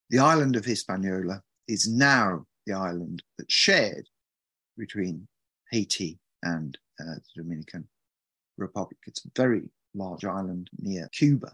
the 0.09 0.19
island 0.19 0.55
of 0.55 0.65
Hispaniola 0.65 1.43
is 1.67 1.87
now 1.87 2.45
the 2.65 2.73
island 2.73 3.23
that's 3.37 3.53
shared 3.53 4.07
between 4.77 5.27
Haiti 5.71 6.19
and 6.43 6.77
uh, 6.99 7.15
the 7.15 7.43
Dominican 7.43 7.87
Republic. 8.57 8.97
It's 9.05 9.25
a 9.25 9.29
very 9.35 9.69
large 9.93 10.23
island 10.23 10.69
near 10.79 11.09
Cuba 11.11 11.51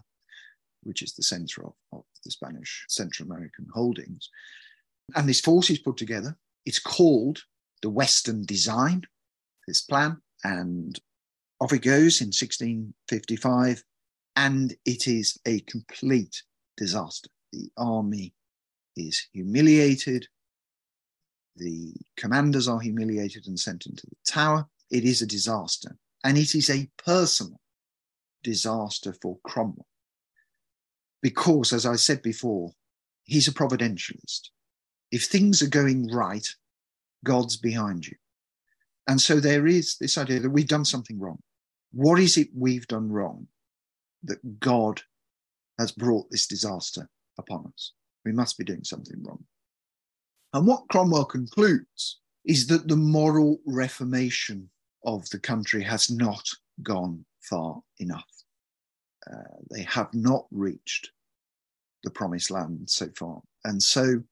which 0.86 1.02
is 1.02 1.14
the 1.14 1.22
center 1.22 1.66
of, 1.66 1.72
of 1.92 2.04
the 2.26 2.30
Spanish 2.30 2.84
Central 2.88 3.30
American 3.30 3.66
holdings. 3.72 4.28
And 5.14 5.28
this 5.28 5.40
force 5.40 5.70
is 5.70 5.78
put 5.78 5.96
together. 5.96 6.36
It's 6.66 6.78
called 6.78 7.44
the 7.82 7.90
Western 7.90 8.44
Design, 8.44 9.02
this 9.66 9.80
plan, 9.80 10.20
and 10.44 10.98
off 11.60 11.72
it 11.72 11.82
goes 11.82 12.20
in 12.20 12.28
1655. 12.28 13.82
And 14.34 14.74
it 14.84 15.06
is 15.06 15.38
a 15.46 15.60
complete 15.60 16.42
disaster. 16.76 17.30
The 17.52 17.70
army 17.78 18.34
is 18.96 19.28
humiliated. 19.32 20.26
The 21.56 21.94
commanders 22.18 22.68
are 22.68 22.80
humiliated 22.80 23.46
and 23.46 23.58
sent 23.58 23.86
into 23.86 24.06
the 24.06 24.16
tower. 24.30 24.66
It 24.90 25.04
is 25.04 25.22
a 25.22 25.26
disaster. 25.26 25.96
And 26.22 26.36
it 26.36 26.54
is 26.54 26.68
a 26.68 26.90
personal 27.02 27.60
disaster 28.42 29.14
for 29.22 29.38
Cromwell 29.44 29.86
because, 31.22 31.72
as 31.72 31.86
I 31.86 31.96
said 31.96 32.22
before, 32.22 32.72
he's 33.24 33.48
a 33.48 33.52
providentialist. 33.52 34.50
If 35.10 35.24
things 35.24 35.62
are 35.62 35.68
going 35.68 36.08
right, 36.12 36.46
God's 37.24 37.56
behind 37.56 38.06
you. 38.06 38.16
And 39.08 39.20
so 39.20 39.40
there 39.40 39.66
is 39.66 39.96
this 40.00 40.18
idea 40.18 40.40
that 40.40 40.50
we've 40.50 40.68
done 40.68 40.84
something 40.84 41.18
wrong. 41.18 41.38
What 41.92 42.18
is 42.18 42.36
it 42.36 42.48
we've 42.54 42.86
done 42.86 43.10
wrong 43.10 43.46
that 44.24 44.60
God 44.60 45.02
has 45.78 45.92
brought 45.92 46.30
this 46.30 46.46
disaster 46.46 47.08
upon 47.38 47.66
us? 47.72 47.92
We 48.24 48.32
must 48.32 48.58
be 48.58 48.64
doing 48.64 48.84
something 48.84 49.22
wrong. 49.22 49.44
And 50.52 50.66
what 50.66 50.88
Cromwell 50.88 51.26
concludes 51.26 52.20
is 52.44 52.66
that 52.68 52.88
the 52.88 52.96
moral 52.96 53.58
reformation 53.66 54.70
of 55.04 55.28
the 55.30 55.38
country 55.38 55.82
has 55.82 56.10
not 56.10 56.44
gone 56.82 57.24
far 57.42 57.80
enough. 57.98 58.24
Uh, 59.30 59.55
they 59.70 59.82
have 59.82 60.12
not 60.14 60.46
reached 60.50 61.10
the 62.04 62.10
promised 62.10 62.50
land 62.50 62.88
so 62.88 63.08
far. 63.16 63.40
And 63.64 63.82
so 63.82 64.22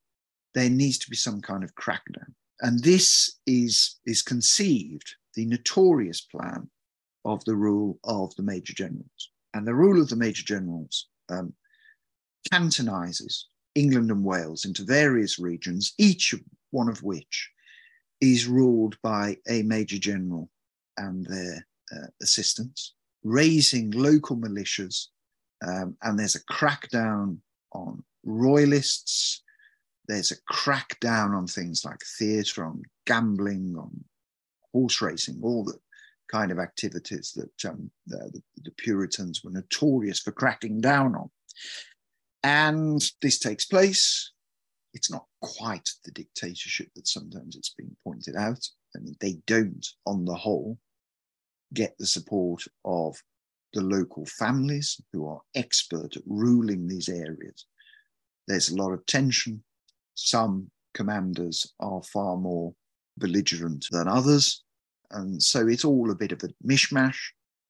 there 0.54 0.70
needs 0.70 0.98
to 0.98 1.10
be 1.10 1.16
some 1.16 1.40
kind 1.40 1.64
of 1.64 1.74
crackdown. 1.74 2.32
And 2.60 2.82
this 2.82 3.38
is, 3.46 3.98
is 4.06 4.22
conceived, 4.22 5.16
the 5.34 5.46
notorious 5.46 6.20
plan 6.20 6.70
of 7.24 7.44
the 7.44 7.56
rule 7.56 7.98
of 8.04 8.34
the 8.36 8.42
major 8.42 8.72
generals. 8.72 9.30
And 9.54 9.66
the 9.66 9.74
rule 9.74 10.00
of 10.00 10.08
the 10.08 10.16
major 10.16 10.44
generals 10.44 11.08
um, 11.28 11.52
cantonizes 12.52 13.48
England 13.74 14.10
and 14.10 14.24
Wales 14.24 14.64
into 14.64 14.84
various 14.84 15.38
regions, 15.38 15.94
each 15.98 16.34
one 16.70 16.88
of 16.88 17.02
which 17.02 17.50
is 18.20 18.46
ruled 18.46 18.96
by 19.02 19.36
a 19.48 19.62
major 19.62 19.98
general 19.98 20.50
and 20.96 21.26
their 21.26 21.66
uh, 21.94 22.06
assistants, 22.22 22.94
raising 23.22 23.90
local 23.90 24.36
militias. 24.36 25.08
Um, 25.66 25.96
and 26.02 26.18
there's 26.18 26.36
a 26.36 26.44
crackdown 26.44 27.38
on 27.72 28.02
royalists. 28.24 29.42
There's 30.08 30.32
a 30.32 30.52
crackdown 30.52 31.36
on 31.36 31.46
things 31.46 31.84
like 31.84 32.00
theatre, 32.18 32.64
on 32.64 32.82
gambling, 33.06 33.74
on 33.78 34.04
horse 34.72 35.00
racing, 35.00 35.40
all 35.42 35.64
the 35.64 35.78
kind 36.30 36.50
of 36.50 36.58
activities 36.58 37.32
that 37.36 37.70
um, 37.70 37.90
the, 38.06 38.40
the, 38.62 38.70
Puritans 38.72 39.42
were 39.44 39.50
notorious 39.50 40.20
for 40.20 40.32
cracking 40.32 40.80
down 40.80 41.14
on. 41.14 41.30
And 42.42 43.02
this 43.22 43.38
takes 43.38 43.64
place. 43.64 44.32
It's 44.92 45.10
not 45.10 45.26
quite 45.40 45.88
the 46.04 46.12
dictatorship 46.12 46.88
that 46.94 47.08
sometimes 47.08 47.56
it's 47.56 47.74
been 47.76 47.96
pointed 48.04 48.36
out. 48.36 48.66
I 48.96 49.00
mean, 49.00 49.16
they 49.20 49.38
don't, 49.46 49.86
on 50.06 50.24
the 50.24 50.34
whole, 50.34 50.78
get 51.72 51.94
the 51.98 52.06
support 52.06 52.64
of 52.84 53.16
the 53.74 53.82
local 53.82 54.24
families 54.24 55.00
who 55.12 55.26
are 55.26 55.42
expert 55.54 56.16
at 56.16 56.22
ruling 56.26 56.86
these 56.86 57.08
areas. 57.08 57.66
There's 58.46 58.70
a 58.70 58.76
lot 58.76 58.92
of 58.92 59.04
tension. 59.06 59.62
Some 60.14 60.70
commanders 60.94 61.74
are 61.80 62.02
far 62.02 62.36
more 62.36 62.74
belligerent 63.18 63.86
than 63.90 64.08
others. 64.08 64.62
And 65.10 65.42
so 65.42 65.66
it's 65.68 65.84
all 65.84 66.10
a 66.10 66.16
bit 66.16 66.32
of 66.32 66.42
a 66.42 66.48
mishmash. 66.66 67.18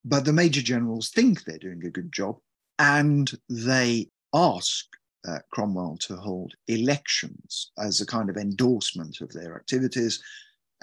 But 0.05 0.25
the 0.25 0.33
major 0.33 0.63
generals 0.63 1.09
think 1.09 1.45
they're 1.45 1.59
doing 1.59 1.85
a 1.85 1.91
good 1.91 2.13
job. 2.13 2.39
And 2.79 3.31
they 3.49 4.09
ask 4.35 4.85
uh, 5.27 5.39
Cromwell 5.51 5.97
to 6.01 6.17
hold 6.17 6.53
elections 6.69 7.73
as 7.79 8.01
a 8.01 8.07
kind 8.07 8.29
of 8.29 8.37
endorsement 8.37 9.21
of 9.21 9.33
their 9.33 9.57
activities. 9.57 10.23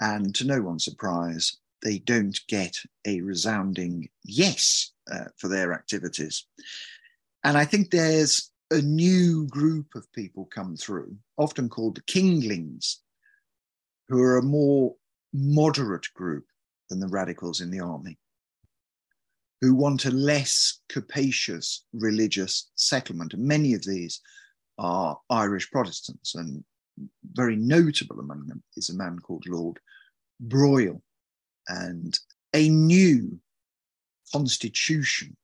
And 0.00 0.34
to 0.34 0.44
no 0.44 0.62
one's 0.62 0.84
surprise, 0.84 1.56
they 1.82 1.98
don't 1.98 2.38
get 2.48 2.76
a 3.06 3.20
resounding 3.20 4.08
yes 4.24 4.91
uh, 5.10 5.24
for 5.36 5.48
their 5.48 5.72
activities. 5.72 6.46
And 7.44 7.56
I 7.56 7.64
think 7.64 7.90
there's 7.90 8.50
a 8.70 8.80
new 8.80 9.46
group 9.48 9.94
of 9.94 10.10
people 10.12 10.48
come 10.52 10.76
through, 10.76 11.16
often 11.36 11.68
called 11.68 11.96
the 11.96 12.02
Kinglings, 12.02 12.96
who 14.08 14.20
are 14.22 14.38
a 14.38 14.42
more 14.42 14.94
moderate 15.32 16.06
group 16.14 16.44
than 16.88 17.00
the 17.00 17.08
radicals 17.08 17.60
in 17.60 17.70
the 17.70 17.80
army, 17.80 18.18
who 19.60 19.74
want 19.74 20.04
a 20.04 20.10
less 20.10 20.80
capacious 20.88 21.84
religious 21.92 22.70
settlement. 22.74 23.34
And 23.34 23.44
many 23.44 23.74
of 23.74 23.84
these 23.84 24.20
are 24.78 25.18
Irish 25.30 25.70
Protestants, 25.70 26.34
and 26.34 26.64
very 27.32 27.56
notable 27.56 28.20
among 28.20 28.46
them 28.46 28.62
is 28.76 28.90
a 28.90 28.96
man 28.96 29.18
called 29.18 29.44
Lord 29.46 29.78
Broghill. 30.40 31.02
And 31.68 32.18
a 32.54 32.68
new 32.68 33.40
constitution, 34.32 35.36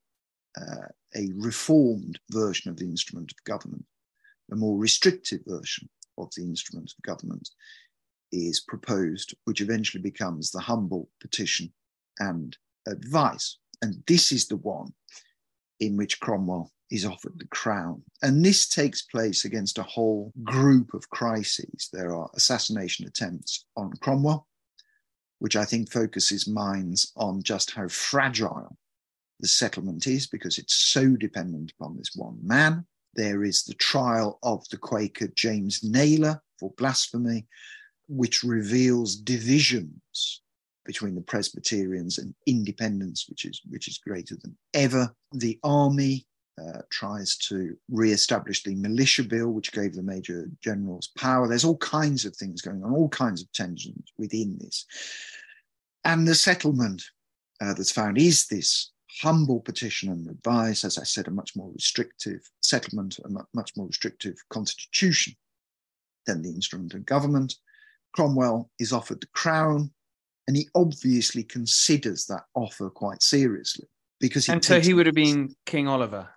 uh, 0.61 0.88
a 1.14 1.31
reformed 1.37 2.18
version 2.31 2.70
of 2.70 2.77
the 2.77 2.85
instrument 2.85 3.33
of 3.33 3.44
government, 3.44 3.85
a 4.51 4.57
more 4.57 4.79
restrictive 4.79 5.40
version 5.46 5.88
of 6.16 6.31
the 6.37 6.42
instrument 6.42 6.92
of 6.96 7.03
government, 7.03 7.48
is 8.33 8.61
proposed, 8.61 9.35
which 9.44 9.61
eventually 9.61 10.03
becomes 10.03 10.51
the 10.51 10.61
humble 10.61 11.09
petition 11.20 11.72
and 12.18 12.57
advice. 12.87 13.59
And 13.83 14.03
this 14.07 14.33
is 14.33 14.48
the 14.48 14.57
one 14.57 14.92
in 15.81 15.96
which 15.96 16.20
Cromwell 16.20 16.72
is 16.90 17.05
offered 17.05 17.38
the 17.38 17.46
crown. 17.48 18.03
And 18.22 18.44
this 18.44 18.68
takes 18.68 19.03
place 19.03 19.44
against 19.44 19.79
a 19.79 19.83
whole 19.83 20.33
group 20.42 20.94
of 20.94 21.09
crises. 21.11 21.88
There 21.92 22.14
are 22.14 22.31
assassination 22.35 23.07
attempts 23.07 23.66
on 23.77 23.92
Cromwell, 24.01 24.47
which 25.38 25.57
I 25.57 25.64
think 25.64 25.90
focuses 25.90 26.48
minds 26.48 27.12
on 27.16 27.42
just 27.42 27.72
how 27.72 27.88
fragile 27.88 28.77
the 29.40 29.48
settlement 29.48 30.07
is 30.07 30.27
because 30.27 30.59
it's 30.59 30.74
so 30.74 31.16
dependent 31.16 31.72
upon 31.79 31.96
this 31.96 32.12
one 32.14 32.38
man. 32.42 32.85
There 33.14 33.44
is 33.44 33.64
the 33.64 33.74
trial 33.74 34.38
of 34.42 34.68
the 34.68 34.77
Quaker 34.77 35.29
James 35.29 35.81
Nayler 35.81 36.40
for 36.59 36.72
blasphemy, 36.77 37.46
which 38.09 38.42
reveals 38.42 39.16
divisions 39.16 40.42
between 40.85 41.14
the 41.14 41.20
Presbyterians 41.20 42.18
and 42.18 42.35
independents, 42.46 43.29
which 43.29 43.44
is 43.44 43.61
which 43.68 43.88
is 43.88 43.98
greater 43.98 44.37
than 44.42 44.57
ever. 44.72 45.14
The 45.33 45.59
army 45.62 46.27
uh, 46.58 46.80
tries 46.90 47.36
to 47.36 47.76
re-establish 47.90 48.62
the 48.62 48.74
militia 48.74 49.22
bill, 49.22 49.50
which 49.50 49.72
gave 49.72 49.94
the 49.94 50.02
major 50.02 50.48
generals 50.62 51.10
power. 51.16 51.46
There's 51.46 51.64
all 51.64 51.78
kinds 51.78 52.24
of 52.24 52.34
things 52.36 52.62
going 52.62 52.82
on, 52.82 52.92
all 52.92 53.08
kinds 53.08 53.42
of 53.42 53.52
tensions 53.52 54.12
within 54.18 54.58
this, 54.58 54.84
and 56.04 56.26
the 56.26 56.34
settlement 56.34 57.02
uh, 57.60 57.74
that's 57.74 57.92
found 57.92 58.18
is 58.18 58.46
this 58.46 58.92
humble 59.20 59.60
petition 59.60 60.10
and 60.10 60.28
advice, 60.28 60.84
as 60.84 60.98
I 60.98 61.04
said, 61.04 61.26
a 61.26 61.32
much 61.32 61.56
more 61.56 61.70
restrictive 61.72 62.40
settlement, 62.60 63.18
a 63.24 63.28
much 63.54 63.72
more 63.76 63.86
restrictive 63.86 64.36
constitution 64.50 65.34
than 66.26 66.42
the 66.42 66.50
instrument 66.50 66.94
of 66.94 67.04
government. 67.04 67.54
Cromwell 68.14 68.70
is 68.78 68.92
offered 68.92 69.20
the 69.20 69.26
crown, 69.28 69.90
and 70.46 70.56
he 70.56 70.68
obviously 70.74 71.42
considers 71.42 72.26
that 72.26 72.44
offer 72.54 72.90
quite 72.90 73.22
seriously 73.22 73.86
because 74.20 74.48
and 74.48 74.64
so 74.64 74.80
he 74.80 74.94
would 74.94 75.06
have 75.06 75.14
been 75.14 75.54
King 75.66 75.88
Oliver. 75.88 76.28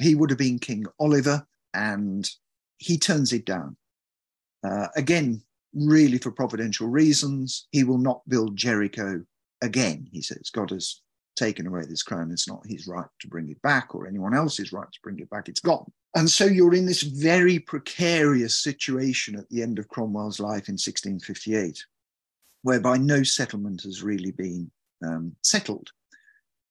He 0.00 0.14
would 0.14 0.30
have 0.30 0.38
been 0.38 0.58
King 0.58 0.86
Oliver, 0.98 1.46
and 1.74 2.28
he 2.78 2.98
turns 2.98 3.32
it 3.32 3.46
down. 3.46 3.76
Uh, 4.64 4.88
again, 4.96 5.42
really 5.74 6.18
for 6.18 6.30
providential 6.30 6.88
reasons, 6.88 7.68
he 7.70 7.84
will 7.84 7.98
not 7.98 8.22
build 8.28 8.56
Jericho 8.56 9.22
again. 9.62 10.08
He 10.12 10.22
says 10.22 10.50
God 10.50 10.70
has 10.70 11.00
taken 11.36 11.66
away 11.66 11.82
this 11.86 12.02
crown. 12.02 12.30
It's 12.32 12.48
not 12.48 12.66
his 12.66 12.86
right 12.86 13.06
to 13.20 13.28
bring 13.28 13.50
it 13.50 13.60
back 13.62 13.94
or 13.94 14.06
anyone 14.06 14.34
else's 14.34 14.72
right 14.72 14.90
to 14.90 14.98
bring 15.02 15.18
it 15.18 15.30
back. 15.30 15.48
It's 15.48 15.60
gone. 15.60 15.90
And 16.14 16.30
so 16.30 16.46
you're 16.46 16.74
in 16.74 16.86
this 16.86 17.02
very 17.02 17.58
precarious 17.58 18.56
situation 18.56 19.36
at 19.36 19.48
the 19.50 19.62
end 19.62 19.78
of 19.78 19.88
Cromwell's 19.88 20.40
life 20.40 20.68
in 20.68 20.74
1658, 20.74 21.84
whereby 22.62 22.96
no 22.96 23.22
settlement 23.22 23.82
has 23.82 24.02
really 24.02 24.30
been 24.32 24.70
um, 25.04 25.36
settled. 25.42 25.90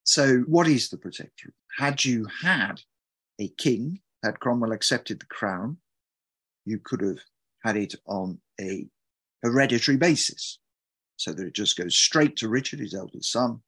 So, 0.03 0.39
what 0.47 0.67
is 0.67 0.89
the 0.89 0.97
protectorate? 0.97 1.53
Had 1.77 2.03
you 2.03 2.27
had 2.41 2.81
a 3.39 3.49
king, 3.57 3.99
had 4.23 4.39
Cromwell 4.39 4.71
accepted 4.71 5.19
the 5.19 5.25
crown, 5.25 5.77
you 6.65 6.79
could 6.79 7.01
have 7.01 7.19
had 7.63 7.77
it 7.77 7.95
on 8.07 8.39
a 8.59 8.87
hereditary 9.43 9.97
basis, 9.97 10.59
so 11.17 11.31
that 11.33 11.45
it 11.45 11.53
just 11.53 11.77
goes 11.77 11.95
straight 11.95 12.35
to 12.37 12.49
Richard, 12.49 12.79
his 12.79 12.93
eldest 12.93 13.31
son, 13.31 13.61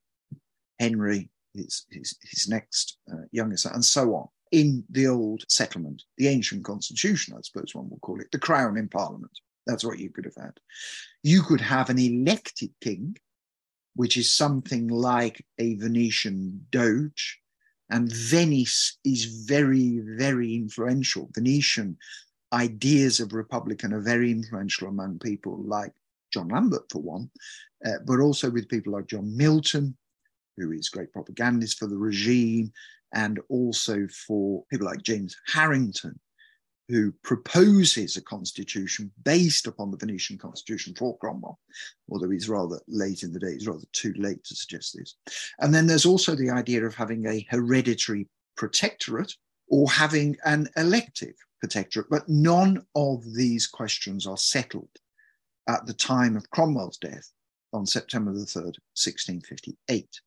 Henry, 0.80 1.30
his, 1.54 1.86
his, 1.92 2.18
his 2.22 2.48
next 2.48 2.98
uh, 3.12 3.26
youngest 3.32 3.64
son, 3.64 3.74
and 3.74 3.86
so 3.86 4.16
on 4.16 4.28
in 4.52 4.84
the 4.90 5.08
old 5.08 5.44
settlement, 5.50 6.04
the 6.18 6.28
ancient 6.28 6.64
constitution, 6.64 7.36
I 7.38 7.42
suppose 7.42 7.74
one 7.74 7.90
will 7.90 8.00
call 8.00 8.20
it, 8.22 8.32
the 8.32 8.40
crown 8.40 8.78
in 8.78 8.88
parliament. 8.88 9.32
That's 9.66 9.84
what 9.84 10.00
you 10.00 10.10
could 10.10 10.26
have 10.26 10.36
had. 10.36 10.54
You 11.24 11.42
could 11.42 11.62
have 11.62 11.90
an 11.90 12.00
elected 12.00 12.72
king, 12.82 13.18
which 13.96 14.16
is 14.18 14.32
something 14.32 14.88
like 14.88 15.46
a 15.58 15.76
Venetian 15.76 16.66
doge. 16.72 17.40
And 17.90 18.12
Venice 18.12 18.98
is 19.06 19.46
very, 19.48 20.02
very 20.18 20.56
influential. 20.56 21.30
Venetian 21.34 21.98
ideas 22.54 23.20
of 23.20 23.34
republican 23.34 23.94
are 23.94 24.00
very 24.00 24.32
influential 24.32 24.88
among 24.88 25.20
people 25.20 25.58
like 25.64 25.92
John 26.32 26.50
Lambert, 26.50 26.84
for 26.92 27.02
one, 27.02 27.30
uh, 27.86 28.00
but 28.06 28.20
also 28.20 28.50
with 28.50 28.70
people 28.70 28.94
like 28.94 29.08
John 29.08 29.36
Milton, 29.36 29.98
who 30.56 30.72
is 30.72 30.90
great 30.90 31.12
propagandist 31.12 31.78
for 31.78 31.88
the 31.88 31.98
regime, 31.98 32.72
and 33.14 33.40
also 33.50 34.08
for 34.08 34.64
people 34.70 34.88
like 34.88 35.02
James 35.02 35.36
Harrington, 35.48 36.20
who 36.90 37.12
proposes 37.24 38.16
a 38.16 38.22
constitution 38.22 39.12
based 39.24 39.68
upon 39.68 39.92
the 39.92 39.98
Venetian 39.98 40.38
constitution 40.38 40.94
for 40.96 41.18
Cromwell, 41.18 41.60
although 42.10 42.30
he's 42.30 42.50
rather 42.50 42.80
late 42.88 43.24
in 43.24 43.34
the 43.34 43.40
day, 43.40 43.54
he's 43.54 43.68
rather 43.68 43.86
too 43.92 44.14
late 44.18 44.44
to 44.46 44.56
suggest 44.56 44.98
this. 44.98 45.16
And 45.60 45.74
then 45.74 45.88
there's 45.88 46.06
also 46.06 46.36
the 46.36 46.50
idea 46.50 46.86
of 46.86 46.96
having 46.96 47.26
a 47.26 47.46
hereditary 47.50 48.28
protectorate 48.56 49.34
or 49.68 49.90
having 49.90 50.38
an 50.46 50.68
elective 50.78 51.36
protectorate, 51.60 52.10
but 52.10 52.30
none 52.30 52.86
of 52.96 53.24
these 53.36 53.68
questions 53.68 54.26
are 54.26 54.38
settled 54.38 54.90
at 55.68 55.86
the 55.86 55.94
time 55.94 56.38
of 56.38 56.50
Cromwell's 56.52 56.98
death 56.98 57.32
on 57.74 57.86
September 57.86 58.32
the 58.32 58.40
3rd, 58.40 58.78
1658. 58.96 60.22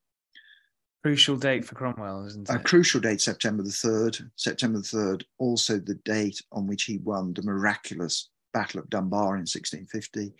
Crucial 1.02 1.36
date 1.36 1.64
for 1.64 1.74
Cromwell, 1.74 2.26
isn't 2.26 2.50
it? 2.50 2.54
A 2.54 2.58
crucial 2.58 3.00
date, 3.00 3.22
September 3.22 3.62
the 3.62 3.70
3rd. 3.70 4.30
September 4.36 4.78
the 4.78 4.84
3rd, 4.84 5.22
also 5.38 5.78
the 5.78 5.94
date 5.94 6.42
on 6.52 6.66
which 6.66 6.84
he 6.84 6.98
won 6.98 7.32
the 7.32 7.42
miraculous 7.42 8.28
Battle 8.52 8.80
of 8.80 8.90
Dunbar 8.90 9.36
in 9.36 9.46
1650, 9.46 10.34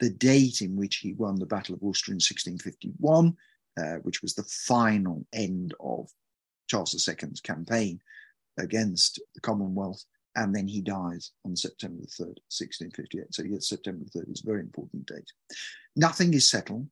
the 0.00 0.10
date 0.10 0.62
in 0.62 0.76
which 0.76 0.96
he 0.96 1.12
won 1.12 1.36
the 1.36 1.46
Battle 1.46 1.74
of 1.74 1.82
Worcester 1.82 2.10
in 2.10 2.16
1651, 2.16 3.36
uh, 3.78 4.00
which 4.02 4.20
was 4.22 4.34
the 4.34 4.42
final 4.44 5.24
end 5.32 5.74
of 5.78 6.10
Charles 6.68 6.94
II's 6.94 7.40
campaign 7.40 8.00
against 8.58 9.20
the 9.34 9.40
Commonwealth. 9.40 10.04
And 10.36 10.54
then 10.54 10.66
he 10.66 10.80
dies 10.80 11.32
on 11.44 11.56
September 11.56 12.02
the 12.02 12.06
3rd, 12.06 12.38
1658. 12.50 13.34
So, 13.34 13.42
yes, 13.42 13.68
September 13.68 14.04
the 14.04 14.20
3rd 14.20 14.32
is 14.32 14.42
a 14.42 14.46
very 14.46 14.60
important 14.60 15.06
date. 15.06 15.30
Nothing 15.94 16.34
is 16.34 16.48
settled. 16.48 16.88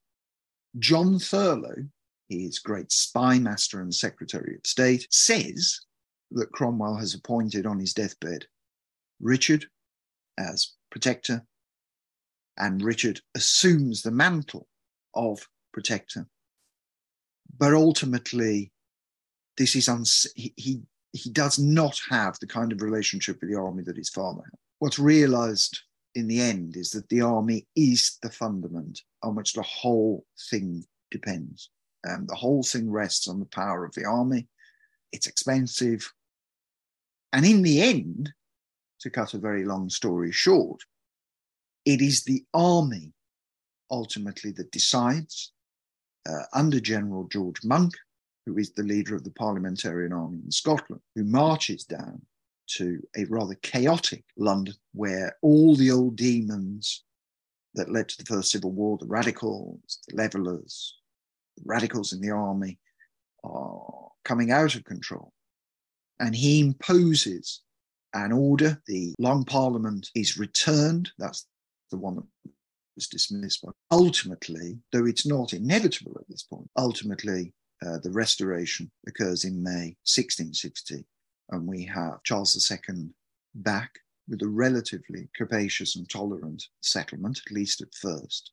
John 0.79 1.19
Thurloe, 1.19 1.89
his 2.29 2.59
great 2.59 2.93
spy 2.93 3.39
master 3.39 3.81
and 3.81 3.95
secretary 3.95 4.55
of 4.57 4.67
state, 4.67 5.07
says 5.11 5.81
that 6.31 6.53
Cromwell 6.53 6.97
has 6.97 7.15
appointed 7.15 7.67
on 7.67 7.79
his 7.79 7.95
deathbed 7.95 8.47
Richard 9.21 9.67
as 10.39 10.75
protector, 10.91 11.45
and 12.57 12.83
Richard 12.83 13.21
assumes 13.35 14.03
the 14.03 14.11
mantle 14.11 14.69
of 15.15 15.49
protector. 15.73 16.29
But 17.57 17.75
ultimately, 17.75 18.73
this 19.57 19.75
is 19.75 19.89
uns- 19.89 20.27
he, 20.37 20.53
he 20.57 20.83
he 21.13 21.31
does 21.31 21.59
not 21.59 21.99
have 22.11 22.39
the 22.39 22.47
kind 22.47 22.71
of 22.71 22.83
relationship 22.83 23.41
with 23.41 23.51
the 23.51 23.57
army 23.59 23.83
that 23.83 23.97
his 23.97 24.11
father 24.11 24.43
had. 24.45 24.59
What's 24.79 24.99
realized 24.99 25.81
in 26.15 26.29
the 26.29 26.41
end 26.41 26.77
is 26.77 26.91
that 26.91 27.09
the 27.09 27.23
army 27.23 27.67
is 27.75 28.19
the 28.23 28.31
fundament 28.31 29.01
on 29.23 29.35
which 29.35 29.55
the 29.55 29.63
whole 29.63 30.25
thing 30.51 30.85
depends. 31.11 31.71
Um, 32.09 32.27
the 32.27 32.35
whole 32.35 32.63
thing 32.63 32.91
rests 32.91 33.29
on 33.29 33.41
the 33.41 33.47
power 33.47 33.85
of 33.85 33.95
the 33.95 34.05
army. 34.05 34.47
It's 35.13 35.27
expensive. 35.27 36.13
And 37.33 37.45
in 37.45 37.63
the 37.63 37.83
end, 37.83 38.33
to 39.01 39.11
cut 39.11 39.35
a 39.35 39.39
very 39.39 39.65
long 39.65 39.89
story 39.91 40.33
short, 40.33 40.81
it 41.85 42.01
is 42.01 42.25
the 42.25 42.45
army 42.53 43.13
ultimately 43.91 44.51
that 44.53 44.71
decides 44.73 45.53
uh, 46.29 46.43
under 46.53 46.81
General 46.81 47.25
George 47.25 47.65
Monk, 47.65 47.95
who 48.45 48.59
is 48.59 48.73
the 48.73 48.83
leader 48.83 49.15
of 49.15 49.25
the 49.25 49.31
Parliamentarian 49.31 50.13
Army 50.13 50.41
in 50.45 50.51
Scotland, 50.51 51.03
who 51.15 51.25
marches 51.25 51.85
down 51.85 52.21
to 52.69 53.03
a 53.17 53.25
rather 53.27 53.55
chaotic 53.57 54.25
London 54.37 54.75
where 54.93 55.37
all 55.43 55.75
the 55.75 55.91
old 55.91 56.17
demons 56.17 57.05
that 57.75 57.91
led 57.91 58.09
to 58.09 58.19
the 58.19 58.25
First 58.25 58.51
Civil 58.51 58.73
War, 58.73 58.99
the 58.99 59.07
radicals, 59.07 60.01
the 60.09 60.17
levelers, 60.17 60.95
the 60.98 60.98
radicals 61.65 62.13
in 62.13 62.21
the 62.21 62.31
army, 62.31 62.79
are 63.45 64.09
coming 64.25 64.51
out 64.51 64.75
of 64.75 64.85
control. 64.85 65.33
And 66.21 66.35
he 66.35 66.61
imposes 66.61 67.63
an 68.15 68.33
order. 68.33 68.81
The 68.87 69.15
Long 69.19 69.45
Parliament 69.45 70.11
is 70.15 70.39
returned. 70.39 71.11
That's 71.19 71.47
the 71.91 71.99
one 71.99 72.17
that 72.17 72.53
was 72.97 73.07
dismissed. 73.07 73.61
But 73.65 73.75
ultimately, 73.91 74.79
though 74.93 75.07
it's 75.07 75.27
not 75.27 75.53
inevitable 75.53 76.17
at 76.19 76.29
this 76.29 76.43
point, 76.43 76.69
ultimately 76.77 77.53
uh, 77.87 77.99
the 78.03 78.11
restoration 78.11 78.91
occurs 79.07 79.45
in 79.45 79.63
May 79.63 79.97
1660 80.05 81.05
and 81.51 81.67
we 81.67 81.85
have 81.85 82.23
Charles 82.25 82.71
II 82.71 83.11
back 83.55 83.91
with 84.29 84.43
a 84.43 84.49
relatively 84.49 85.29
capacious 85.35 85.97
and 85.97 86.09
tolerant 86.09 86.63
settlement, 86.83 87.41
at 87.47 87.53
least 87.53 87.81
at 87.81 87.95
first. 87.95 88.53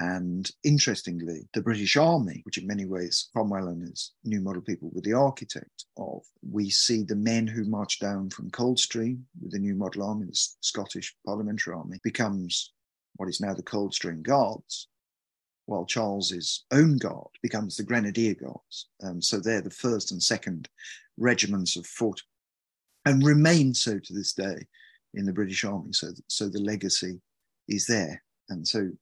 And 0.00 0.48
interestingly, 0.62 1.48
the 1.54 1.60
British 1.60 1.96
Army, 1.96 2.42
which 2.44 2.56
in 2.56 2.68
many 2.68 2.86
ways 2.86 3.30
Cromwell 3.32 3.66
and 3.66 3.82
his 3.82 4.12
new 4.22 4.40
model 4.40 4.62
people 4.62 4.90
were 4.92 5.00
the 5.00 5.14
architect 5.14 5.86
of, 5.96 6.22
we 6.48 6.70
see 6.70 7.02
the 7.02 7.16
men 7.16 7.48
who 7.48 7.64
marched 7.64 8.00
down 8.00 8.30
from 8.30 8.48
Coldstream 8.50 9.26
with 9.42 9.50
the 9.50 9.58
new 9.58 9.74
model 9.74 10.04
army, 10.04 10.26
the 10.26 10.38
Scottish 10.60 11.16
Parliamentary 11.26 11.74
Army, 11.74 11.98
becomes 12.04 12.72
what 13.16 13.28
is 13.28 13.40
now 13.40 13.52
the 13.52 13.62
Coldstream 13.62 14.22
Guards, 14.22 14.86
while 15.66 15.84
Charles's 15.84 16.64
own 16.70 16.96
guard 16.98 17.30
becomes 17.42 17.76
the 17.76 17.82
Grenadier 17.82 18.34
Guards. 18.34 18.86
Um, 19.02 19.20
so 19.20 19.40
they're 19.40 19.60
the 19.62 19.70
first 19.70 20.12
and 20.12 20.22
second 20.22 20.68
regiments 21.16 21.74
of 21.74 21.84
foot 21.86 22.22
and 23.04 23.26
remain 23.26 23.74
so 23.74 23.98
to 23.98 24.12
this 24.12 24.32
day 24.32 24.64
in 25.14 25.26
the 25.26 25.32
British 25.32 25.64
Army. 25.64 25.92
So, 25.92 26.12
so 26.28 26.48
the 26.48 26.60
legacy 26.60 27.20
is 27.66 27.84
there. 27.86 28.22
And 28.48 28.66
so 28.66 28.92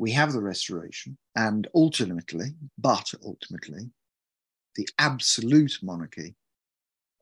we 0.00 0.10
have 0.12 0.32
the 0.32 0.40
restoration 0.40 1.18
and 1.36 1.68
ultimately, 1.74 2.54
but 2.78 3.12
ultimately, 3.22 3.90
the 4.74 4.88
absolute 4.98 5.78
monarchy 5.82 6.34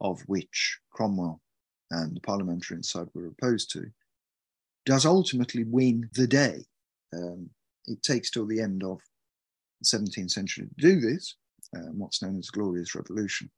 of 0.01 0.21
which 0.27 0.79
Cromwell 0.93 1.41
and 1.91 2.17
the 2.17 2.21
parliamentarian 2.21 2.85
side 2.85 3.09
were 3.15 3.27
opposed 3.27 3.73
to 3.73 3.87
does 4.87 5.05
ultimately 5.05 5.65
win 5.65 6.09
the 6.13 6.29
day. 6.29 6.67
Um, 7.13 7.51
it 7.87 8.01
takes 8.05 8.31
till 8.31 8.47
the 8.47 8.61
end 8.61 8.85
of 8.85 9.01
the 9.81 9.99
17th 9.99 10.31
century 10.31 10.69
to 10.69 10.75
do 10.81 11.01
this, 11.01 11.35
um, 11.77 11.99
what's 11.99 12.23
known 12.23 12.39
as 12.39 12.47
the 12.47 12.61
Glorious 12.61 12.95
Revolution. 12.95 13.51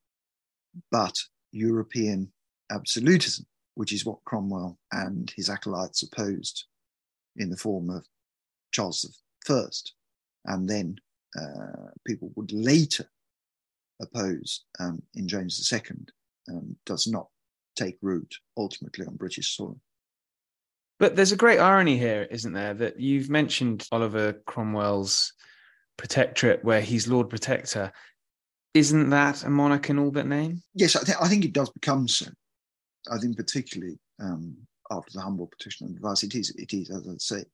But 0.91 1.19
European 1.53 2.33
absolutism, 2.73 3.45
which 3.75 3.93
is 3.93 4.07
what 4.07 4.25
Cromwell 4.25 4.79
and 4.93 5.31
his 5.37 5.51
acolytes 5.51 6.03
opposed 6.03 6.65
in 7.37 7.51
the 7.51 7.59
form 7.59 7.91
of 7.91 8.07
Charles 8.73 9.23
I, 9.49 9.65
and 10.47 10.69
then 10.69 10.97
uh, 11.39 11.91
people 12.07 12.31
would 12.37 12.53
later 12.53 13.09
oppose 14.01 14.65
um, 14.79 15.03
in 15.15 15.29
James 15.29 15.71
II, 15.73 15.81
um, 16.49 16.77
does 16.87 17.07
not 17.07 17.29
take 17.77 17.99
root 18.03 18.35
ultimately 18.57 19.07
on 19.07 19.17
British 19.17 19.57
soil. 19.57 19.79
But 20.99 21.17
there's 21.17 21.33
a 21.33 21.37
great 21.37 21.59
irony 21.59 21.97
here, 21.97 22.27
isn't 22.31 22.53
there? 22.53 22.75
That 22.75 23.01
you've 23.01 23.31
mentioned 23.31 23.87
Oliver 23.91 24.35
Cromwell's 24.47 25.33
protectorate, 25.97 26.63
where 26.63 26.83
he's 26.83 27.09
Lord 27.09 27.31
Protector. 27.31 27.93
Isn't 28.75 29.11
that 29.11 29.45
a 29.45 29.51
monarch 29.51 29.89
in 29.91 29.99
all 29.99 30.11
but 30.11 30.27
name? 30.27 30.63
Yes, 30.75 30.97
I, 30.97 31.03
th- 31.03 31.19
I 31.21 31.29
think 31.29 31.45
it 31.45 31.53
does 31.55 31.71
become 31.71 32.07
so. 32.07 32.27
I 33.11 33.19
think 33.19 33.37
particularly 33.37 33.99
um, 34.21 34.57
after 34.91 35.13
the 35.15 35.23
humble 35.23 35.47
petition 35.47 35.87
and 35.87 35.97
advice, 35.97 36.23
it 36.23 36.35
is, 36.35 36.51
it 36.57 36.75
is, 36.75 36.91
as 36.91 37.09
I 37.09 37.15
say, 37.19 37.45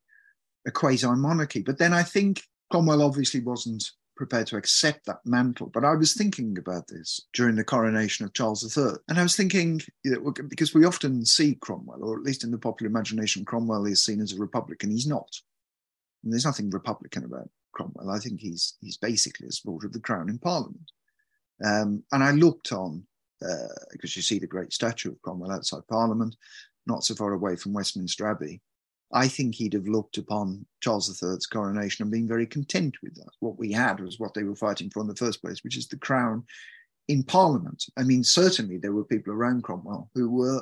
a 0.67 0.71
quasi 0.71 1.07
monarchy. 1.07 1.61
But 1.61 1.79
then 1.79 1.93
I 1.93 2.03
think 2.03 2.43
Cromwell 2.69 3.01
obviously 3.01 3.39
wasn't 3.39 3.89
prepared 4.17 4.47
to 4.47 4.57
accept 4.57 5.05
that 5.05 5.25
mantle. 5.25 5.67
But 5.73 5.85
I 5.85 5.95
was 5.95 6.13
thinking 6.13 6.57
about 6.57 6.87
this 6.87 7.21
during 7.33 7.55
the 7.55 7.63
coronation 7.63 8.25
of 8.25 8.33
Charles 8.33 8.77
III. 8.77 8.97
And 9.07 9.17
I 9.17 9.23
was 9.23 9.35
thinking, 9.35 9.81
because 10.49 10.73
we 10.73 10.85
often 10.85 11.25
see 11.25 11.55
Cromwell, 11.55 12.03
or 12.03 12.17
at 12.17 12.23
least 12.23 12.43
in 12.43 12.51
the 12.51 12.57
popular 12.57 12.89
imagination, 12.89 13.45
Cromwell 13.45 13.85
is 13.85 14.03
seen 14.03 14.19
as 14.19 14.33
a 14.33 14.39
Republican. 14.39 14.91
He's 14.91 15.07
not. 15.07 15.29
And 16.23 16.33
there's 16.33 16.45
nothing 16.45 16.69
Republican 16.69 17.23
about 17.23 17.49
Cromwell. 17.71 18.09
I 18.09 18.19
think 18.19 18.41
he's, 18.41 18.75
he's 18.81 18.97
basically 18.97 19.47
a 19.47 19.51
supporter 19.51 19.87
of 19.87 19.93
the 19.93 19.99
crown 19.99 20.29
in 20.29 20.39
Parliament. 20.39 20.91
Um, 21.63 22.03
and 22.11 22.23
I 22.23 22.31
looked 22.31 22.71
on, 22.71 23.03
uh, 23.41 23.67
because 23.91 24.15
you 24.15 24.21
see 24.21 24.39
the 24.39 24.47
great 24.47 24.73
statue 24.73 25.11
of 25.11 25.21
Cromwell 25.21 25.51
outside 25.51 25.87
Parliament, 25.89 26.35
not 26.87 27.03
so 27.03 27.15
far 27.15 27.33
away 27.33 27.55
from 27.55 27.73
Westminster 27.73 28.27
Abbey. 28.27 28.61
I 29.13 29.27
think 29.27 29.55
he'd 29.55 29.73
have 29.73 29.87
looked 29.87 30.17
upon 30.17 30.65
Charles 30.81 31.23
III's 31.23 31.45
coronation 31.45 32.03
and 32.03 32.11
been 32.11 32.27
very 32.27 32.45
content 32.45 32.95
with 33.01 33.15
that. 33.15 33.31
What 33.39 33.57
we 33.57 33.71
had 33.71 33.99
was 33.99 34.19
what 34.19 34.33
they 34.33 34.43
were 34.43 34.55
fighting 34.55 34.89
for 34.89 35.01
in 35.01 35.07
the 35.07 35.15
first 35.15 35.41
place, 35.41 35.63
which 35.63 35.77
is 35.77 35.87
the 35.87 35.97
crown 35.97 36.43
in 37.07 37.23
Parliament. 37.23 37.85
I 37.97 38.03
mean, 38.03 38.23
certainly 38.23 38.77
there 38.77 38.91
were 38.91 39.05
people 39.05 39.33
around 39.33 39.63
Cromwell 39.63 40.09
who 40.13 40.29
were 40.29 40.61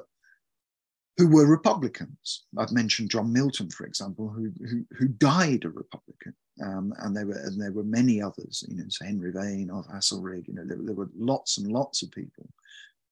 who 1.18 1.30
were 1.30 1.48
Republicans. 1.48 2.46
I've 2.58 2.74
mentioned 2.74 3.10
John 3.10 3.32
Milton, 3.32 3.70
for 3.70 3.86
example, 3.86 4.30
who 4.30 4.52
who, 4.70 4.86
who 4.98 5.08
died 5.08 5.66
a 5.66 5.70
Republican, 5.70 6.36
um, 6.64 6.94
and 7.00 7.16
there 7.16 7.26
were 7.26 7.40
and 7.40 7.60
there 7.60 7.72
were 7.72 7.84
many 7.84 8.22
others. 8.22 8.64
You 8.68 8.76
know, 8.76 8.84
Sir 8.90 9.06
Henry 9.06 9.32
Vane, 9.32 9.72
of 9.72 9.88
Haselrig. 9.88 10.48
You 10.48 10.54
know, 10.54 10.66
there, 10.66 10.78
there 10.80 10.96
were 10.96 11.10
lots 11.18 11.58
and 11.58 11.72
lots 11.72 12.04
of 12.04 12.12
people 12.12 12.48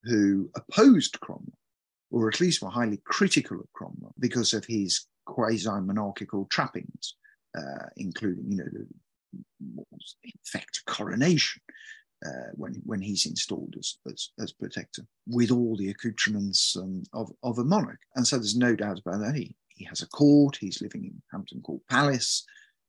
who 0.03 0.49
opposed 0.55 1.19
Cromwell, 1.21 1.57
or 2.11 2.27
at 2.27 2.41
least 2.41 2.61
were 2.61 2.69
highly 2.69 3.01
critical 3.05 3.59
of 3.59 3.71
Cromwell 3.73 4.13
because 4.19 4.53
of 4.53 4.65
his 4.65 5.05
quasi-monarchical 5.25 6.45
trappings, 6.49 7.15
uh, 7.57 7.87
including, 7.97 8.51
you 8.51 8.57
know, 8.57 8.69
the, 8.71 8.87
in 10.23 10.31
fact, 10.45 10.81
coronation. 10.87 11.61
Uh, 12.25 12.51
when 12.53 12.73
when 12.85 13.01
he's 13.01 13.25
installed 13.25 13.75
as, 13.77 13.97
as, 14.09 14.29
as 14.39 14.53
protector, 14.53 15.05
with 15.27 15.51
all 15.51 15.75
the 15.75 15.89
accoutrements 15.89 16.77
um, 16.77 17.03
of 17.11 17.29
of 17.43 17.59
a 17.59 17.63
monarch, 17.65 17.99
and 18.15 18.25
so 18.25 18.37
there's 18.37 18.55
no 18.55 18.73
doubt 18.77 18.97
about 18.99 19.19
that. 19.19 19.35
He 19.35 19.53
he 19.67 19.83
has 19.83 20.01
a 20.01 20.07
court. 20.07 20.55
He's 20.55 20.81
living 20.81 21.03
in 21.03 21.21
Hampton 21.33 21.61
Court 21.61 21.81
Palace. 21.89 22.45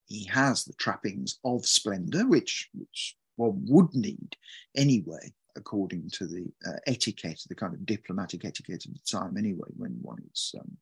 He 0.07 0.25
has 0.27 0.63
the 0.63 0.75
trappings 0.75 1.41
of 1.45 1.67
splendour, 1.67 2.29
which 2.29 2.71
which 2.75 3.17
one 3.35 3.67
would 3.69 3.93
need 3.93 4.37
anyway, 4.77 5.35
according 5.57 6.11
to 6.11 6.27
the 6.27 6.47
uh, 6.69 6.79
etiquette, 6.87 7.43
the 7.49 7.57
kind 7.57 7.75
of 7.75 7.85
diplomatic 7.87 8.45
etiquette 8.45 8.85
of 8.87 8.93
the 8.93 9.01
time, 9.11 9.37
anyway, 9.37 9.69
when 9.77 9.99
one 10.03 10.23
is 10.33 10.55
um, 10.61 10.77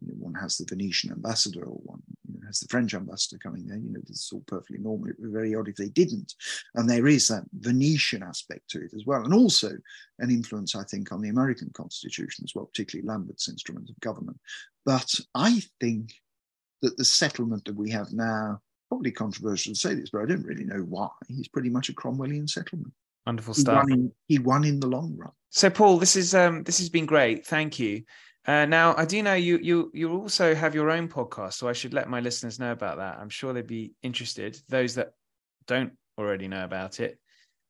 you 0.00 0.08
know, 0.08 0.14
one 0.18 0.34
has 0.34 0.56
the 0.56 0.66
Venetian 0.66 1.12
ambassador 1.12 1.64
or 1.64 1.78
one 1.84 2.02
you 2.26 2.40
know, 2.40 2.46
has 2.46 2.60
the 2.60 2.68
French 2.68 2.94
ambassador 2.94 3.38
coming 3.38 3.66
there. 3.66 3.78
You 3.78 3.90
know, 3.90 4.00
this 4.06 4.24
is 4.24 4.30
all 4.32 4.42
perfectly 4.46 4.78
normal. 4.78 5.08
It 5.08 5.16
would 5.18 5.28
be 5.28 5.32
very 5.32 5.54
odd 5.54 5.68
if 5.68 5.76
they 5.76 5.88
didn't. 5.88 6.34
And 6.74 6.88
there 6.88 7.06
is 7.06 7.28
that 7.28 7.44
Venetian 7.52 8.22
aspect 8.22 8.68
to 8.70 8.82
it 8.82 8.92
as 8.94 9.04
well. 9.06 9.24
And 9.24 9.34
also 9.34 9.70
an 10.18 10.30
influence, 10.30 10.74
I 10.74 10.84
think, 10.84 11.12
on 11.12 11.20
the 11.20 11.28
American 11.28 11.70
Constitution 11.74 12.44
as 12.44 12.54
well, 12.54 12.66
particularly 12.66 13.06
Lambert's 13.06 13.48
instrument 13.48 13.90
of 13.90 14.00
government. 14.00 14.38
But 14.84 15.12
I 15.34 15.62
think 15.80 16.12
that 16.82 16.96
the 16.96 17.04
settlement 17.04 17.64
that 17.66 17.76
we 17.76 17.90
have 17.90 18.12
now, 18.12 18.60
probably 18.88 19.12
controversial 19.12 19.72
to 19.72 19.78
say 19.78 19.94
this, 19.94 20.10
but 20.10 20.22
I 20.22 20.26
don't 20.26 20.46
really 20.46 20.64
know 20.64 20.80
why, 20.80 21.08
is 21.28 21.48
pretty 21.48 21.70
much 21.70 21.88
a 21.88 21.94
Cromwellian 21.94 22.48
settlement. 22.48 22.92
Wonderful 23.26 23.54
stuff. 23.54 23.84
He 23.86 23.92
won 23.92 23.92
in, 23.92 24.12
he 24.28 24.38
won 24.38 24.64
in 24.64 24.80
the 24.80 24.86
long 24.86 25.16
run. 25.16 25.32
So, 25.50 25.68
Paul, 25.68 25.98
this 25.98 26.16
is 26.16 26.34
um, 26.34 26.62
this 26.62 26.78
has 26.78 26.88
been 26.88 27.06
great. 27.06 27.46
Thank 27.46 27.78
you. 27.78 28.04
Uh, 28.46 28.64
now, 28.64 28.94
I 28.96 29.04
do 29.04 29.22
know 29.22 29.34
you 29.34 29.58
you 29.58 29.90
you 29.92 30.12
also 30.12 30.54
have 30.54 30.74
your 30.74 30.90
own 30.90 31.08
podcast, 31.08 31.54
so 31.54 31.68
I 31.68 31.72
should 31.72 31.92
let 31.92 32.08
my 32.08 32.20
listeners 32.20 32.58
know 32.58 32.72
about 32.72 32.96
that. 32.96 33.18
I'm 33.18 33.28
sure 33.28 33.52
they'd 33.52 33.66
be 33.66 33.92
interested. 34.02 34.58
Those 34.68 34.94
that 34.94 35.12
don't 35.66 35.92
already 36.18 36.48
know 36.48 36.64
about 36.64 37.00
it, 37.00 37.18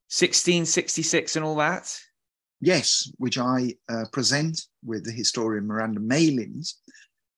1666 0.09 1.37
and 1.37 1.45
all 1.45 1.57
that. 1.57 1.99
Yes, 2.61 3.11
which 3.19 3.39
I 3.39 3.75
uh, 3.89 4.05
present 4.13 4.61
with 4.85 5.05
the 5.05 5.13
historian 5.13 5.67
Miranda 5.67 5.99
Malins, 5.99 6.81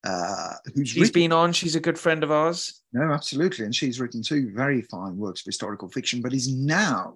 uh, 0.04 0.54
who's 0.74 0.90
she's 0.90 1.00
written, 1.00 1.12
been 1.12 1.32
on. 1.32 1.52
She's 1.52 1.76
a 1.76 1.80
good 1.80 1.98
friend 1.98 2.22
of 2.22 2.30
ours. 2.30 2.82
No, 2.92 3.12
absolutely, 3.12 3.64
and 3.64 3.74
she's 3.74 3.98
written 3.98 4.22
two 4.22 4.52
very 4.54 4.82
fine 4.82 5.16
works 5.16 5.40
of 5.40 5.46
historical 5.46 5.88
fiction, 5.88 6.20
but 6.20 6.34
is 6.34 6.52
now 6.52 7.14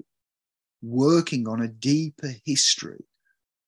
working 0.82 1.46
on 1.46 1.62
a 1.62 1.68
deeper 1.68 2.32
history 2.44 3.04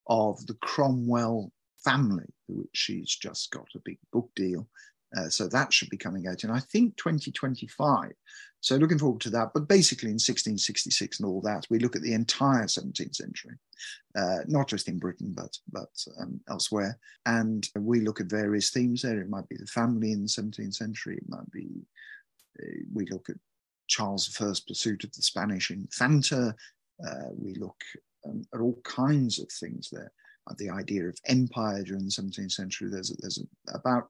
of 0.06 0.46
the 0.46 0.54
Cromwell 0.54 1.52
family, 1.88 2.26
which 2.48 2.68
she's 2.72 3.14
just 3.14 3.50
got 3.50 3.68
a 3.74 3.80
big 3.84 3.98
book 4.12 4.30
deal. 4.34 4.68
Uh, 5.16 5.28
so 5.28 5.48
that 5.48 5.72
should 5.72 5.88
be 5.88 5.96
coming 5.96 6.26
out 6.26 6.44
in, 6.44 6.50
I 6.50 6.60
think, 6.60 6.96
2025. 6.98 8.12
So 8.60 8.76
looking 8.76 8.98
forward 8.98 9.22
to 9.22 9.30
that. 9.30 9.50
But 9.54 9.68
basically, 9.68 10.08
in 10.08 10.14
1666 10.14 11.20
and 11.20 11.28
all 11.28 11.40
that, 11.42 11.66
we 11.70 11.78
look 11.78 11.96
at 11.96 12.02
the 12.02 12.12
entire 12.12 12.64
17th 12.64 13.14
century, 13.14 13.54
uh, 14.16 14.38
not 14.46 14.68
just 14.68 14.88
in 14.88 14.98
Britain, 14.98 15.32
but 15.34 15.56
but 15.72 15.88
um, 16.20 16.40
elsewhere. 16.50 16.98
And 17.24 17.66
we 17.76 18.00
look 18.00 18.20
at 18.20 18.26
various 18.26 18.70
themes 18.70 19.02
there. 19.02 19.20
It 19.20 19.30
might 19.30 19.48
be 19.48 19.56
the 19.56 19.66
family 19.66 20.12
in 20.12 20.22
the 20.22 20.28
17th 20.28 20.74
century. 20.74 21.16
It 21.16 21.28
might 21.28 21.50
be 21.52 21.68
uh, 22.60 22.66
we 22.92 23.06
look 23.06 23.30
at 23.30 23.36
Charles 23.86 24.28
I's 24.40 24.60
pursuit 24.60 25.04
of 25.04 25.12
the 25.12 25.22
Spanish 25.22 25.70
infanta. 25.70 26.54
Uh, 27.06 27.28
we 27.34 27.54
look 27.54 27.80
um, 28.26 28.42
at 28.52 28.60
all 28.60 28.78
kinds 28.84 29.38
of 29.38 29.50
things 29.50 29.88
there. 29.90 30.12
Uh, 30.48 30.54
the 30.58 30.70
idea 30.70 31.06
of 31.06 31.18
empire 31.26 31.82
during 31.82 32.04
the 32.04 32.10
17th 32.10 32.52
century. 32.52 32.88
There's 32.90 33.14
there's 33.20 33.42
about 33.72 34.08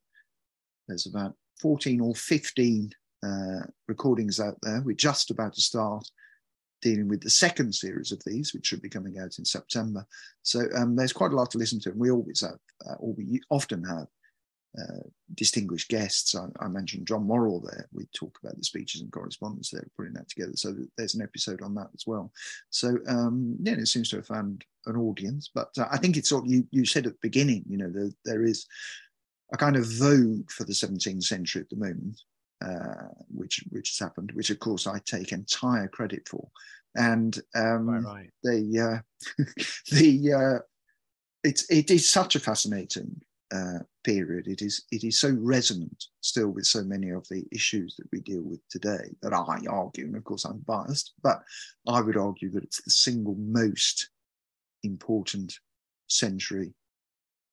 there's 0.86 1.06
about 1.06 1.34
14 1.60 2.00
or 2.00 2.14
15 2.14 2.90
uh, 3.24 3.60
recordings 3.88 4.40
out 4.40 4.56
there. 4.62 4.80
We're 4.84 4.94
just 4.94 5.30
about 5.30 5.54
to 5.54 5.60
start 5.60 6.08
dealing 6.80 7.08
with 7.08 7.20
the 7.20 7.30
second 7.30 7.74
series 7.74 8.12
of 8.12 8.22
these, 8.24 8.54
which 8.54 8.66
should 8.66 8.80
be 8.80 8.88
coming 8.88 9.18
out 9.18 9.38
in 9.38 9.44
September. 9.44 10.06
So 10.42 10.66
um, 10.76 10.94
there's 10.94 11.12
quite 11.12 11.32
a 11.32 11.36
lot 11.36 11.50
to 11.50 11.58
listen 11.58 11.80
to, 11.80 11.90
and 11.90 11.98
we 11.98 12.10
always 12.10 12.40
have, 12.40 12.58
uh, 12.88 12.94
or 13.00 13.12
we 13.14 13.40
often 13.50 13.82
have, 13.84 14.06
uh, 14.76 15.02
distinguished 15.34 15.88
guests. 15.88 16.34
I, 16.34 16.46
I, 16.60 16.68
mentioned 16.68 17.06
John 17.06 17.24
Morrill 17.24 17.60
there. 17.60 17.88
We 17.92 18.06
talk 18.14 18.38
about 18.42 18.56
the 18.56 18.64
speeches 18.64 19.00
and 19.00 19.10
correspondence 19.10 19.70
there, 19.70 19.86
putting 19.96 20.12
that 20.14 20.28
together. 20.28 20.52
So 20.54 20.74
there's 20.96 21.14
an 21.14 21.22
episode 21.22 21.62
on 21.62 21.74
that 21.76 21.88
as 21.94 22.04
well. 22.06 22.30
So 22.70 22.98
um, 23.08 23.56
yeah, 23.62 23.74
it 23.74 23.88
seems 23.88 24.10
to 24.10 24.16
have 24.16 24.26
found 24.26 24.64
an 24.86 24.96
audience. 24.96 25.50
But 25.52 25.70
uh, 25.78 25.86
I 25.90 25.96
think 25.96 26.16
it's 26.16 26.28
sort 26.28 26.44
of, 26.44 26.50
you, 26.50 26.66
you 26.70 26.84
said 26.84 27.06
at 27.06 27.12
the 27.12 27.18
beginning, 27.22 27.64
you 27.68 27.78
know, 27.78 27.88
the, 27.88 28.12
there 28.24 28.44
is 28.44 28.66
a 29.52 29.56
kind 29.56 29.76
of 29.76 29.86
vogue 29.86 30.50
for 30.50 30.64
the 30.64 30.72
17th 30.72 31.24
century 31.24 31.62
at 31.62 31.70
the 31.70 31.76
moment. 31.76 32.20
Uh, 32.60 33.06
which 33.32 33.62
which 33.70 33.90
has 33.90 34.04
happened, 34.04 34.32
which 34.32 34.50
of 34.50 34.58
course 34.58 34.88
I 34.88 34.98
take 35.06 35.30
entire 35.30 35.86
credit 35.86 36.28
for, 36.28 36.48
and 36.96 37.38
um, 37.54 37.88
right, 37.88 38.04
right. 38.04 38.30
the 38.42 38.80
uh, 38.80 39.44
the 39.92 40.32
uh, 40.32 40.58
it's 41.44 41.70
it 41.70 41.92
is 41.92 42.10
such 42.10 42.34
a 42.34 42.40
fascinating 42.40 43.22
uh, 43.54 43.78
period. 44.04 44.46
It 44.46 44.62
is 44.62 44.84
it 44.90 45.04
is 45.04 45.18
so 45.18 45.36
resonant 45.40 46.04
still 46.20 46.48
with 46.48 46.66
so 46.66 46.82
many 46.82 47.10
of 47.10 47.26
the 47.28 47.44
issues 47.52 47.94
that 47.96 48.08
we 48.12 48.20
deal 48.20 48.42
with 48.42 48.60
today 48.68 49.14
that 49.22 49.32
I 49.32 49.60
argue, 49.68 50.04
and 50.04 50.16
of 50.16 50.24
course 50.24 50.44
I'm 50.44 50.62
biased, 50.66 51.12
but 51.22 51.42
I 51.86 52.00
would 52.00 52.16
argue 52.16 52.50
that 52.52 52.64
it's 52.64 52.82
the 52.82 52.90
single 52.90 53.36
most 53.36 54.10
important 54.82 55.58
century 56.08 56.72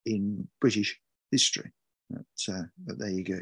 in 0.05 0.47
British 0.61 0.99
history. 1.31 1.71
But, 2.09 2.53
uh, 2.53 2.63
but 2.85 2.99
there 2.99 3.09
you 3.09 3.23
go. 3.23 3.39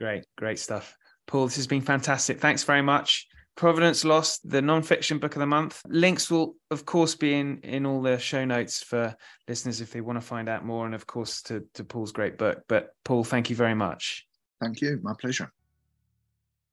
Great, 0.00 0.24
great 0.36 0.58
stuff. 0.58 0.96
Paul, 1.26 1.46
this 1.46 1.56
has 1.56 1.66
been 1.66 1.80
fantastic. 1.82 2.40
Thanks 2.40 2.64
very 2.64 2.82
much. 2.82 3.26
Providence 3.54 4.04
Lost, 4.04 4.48
the 4.48 4.62
non-fiction 4.62 5.18
book 5.18 5.34
of 5.34 5.40
the 5.40 5.46
month. 5.46 5.82
Links 5.86 6.30
will, 6.30 6.56
of 6.70 6.86
course, 6.86 7.14
be 7.14 7.34
in 7.34 7.58
in 7.58 7.84
all 7.84 8.00
the 8.00 8.18
show 8.18 8.44
notes 8.44 8.82
for 8.82 9.14
listeners 9.46 9.80
if 9.80 9.92
they 9.92 10.00
want 10.00 10.16
to 10.16 10.26
find 10.26 10.48
out 10.48 10.64
more, 10.64 10.86
and 10.86 10.94
of 10.94 11.06
course 11.06 11.42
to 11.42 11.64
to 11.74 11.84
Paul's 11.84 12.12
great 12.12 12.38
book. 12.38 12.62
But 12.68 12.94
Paul, 13.04 13.24
thank 13.24 13.50
you 13.50 13.56
very 13.56 13.74
much. 13.74 14.26
Thank 14.60 14.80
you. 14.80 14.98
My 15.02 15.12
pleasure. 15.20 15.52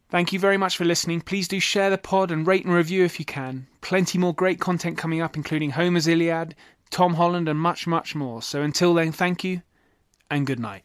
Thank 0.09 0.33
you 0.33 0.39
very 0.39 0.57
much 0.57 0.75
for 0.75 0.85
listening. 0.85 1.21
Please 1.21 1.47
do 1.47 1.59
share 1.59 1.91
the 1.91 1.97
pod 1.97 2.31
and 2.31 2.47
rate 2.47 2.65
and 2.65 2.73
review 2.73 3.03
if 3.03 3.19
you 3.19 3.25
can. 3.25 3.67
Plenty 3.81 4.17
more 4.17 4.33
great 4.33 4.59
content 4.59 4.97
coming 4.97 5.21
up, 5.21 5.35
including 5.35 5.69
Homer's 5.69 6.07
Iliad, 6.07 6.55
Tom 6.89 7.13
Holland, 7.13 7.47
and 7.47 7.59
much, 7.59 7.85
much 7.85 8.15
more. 8.15 8.41
So 8.41 8.63
until 8.63 8.95
then, 8.95 9.11
thank 9.11 9.43
you 9.43 9.61
and 10.31 10.47
good 10.47 10.59
night. 10.59 10.83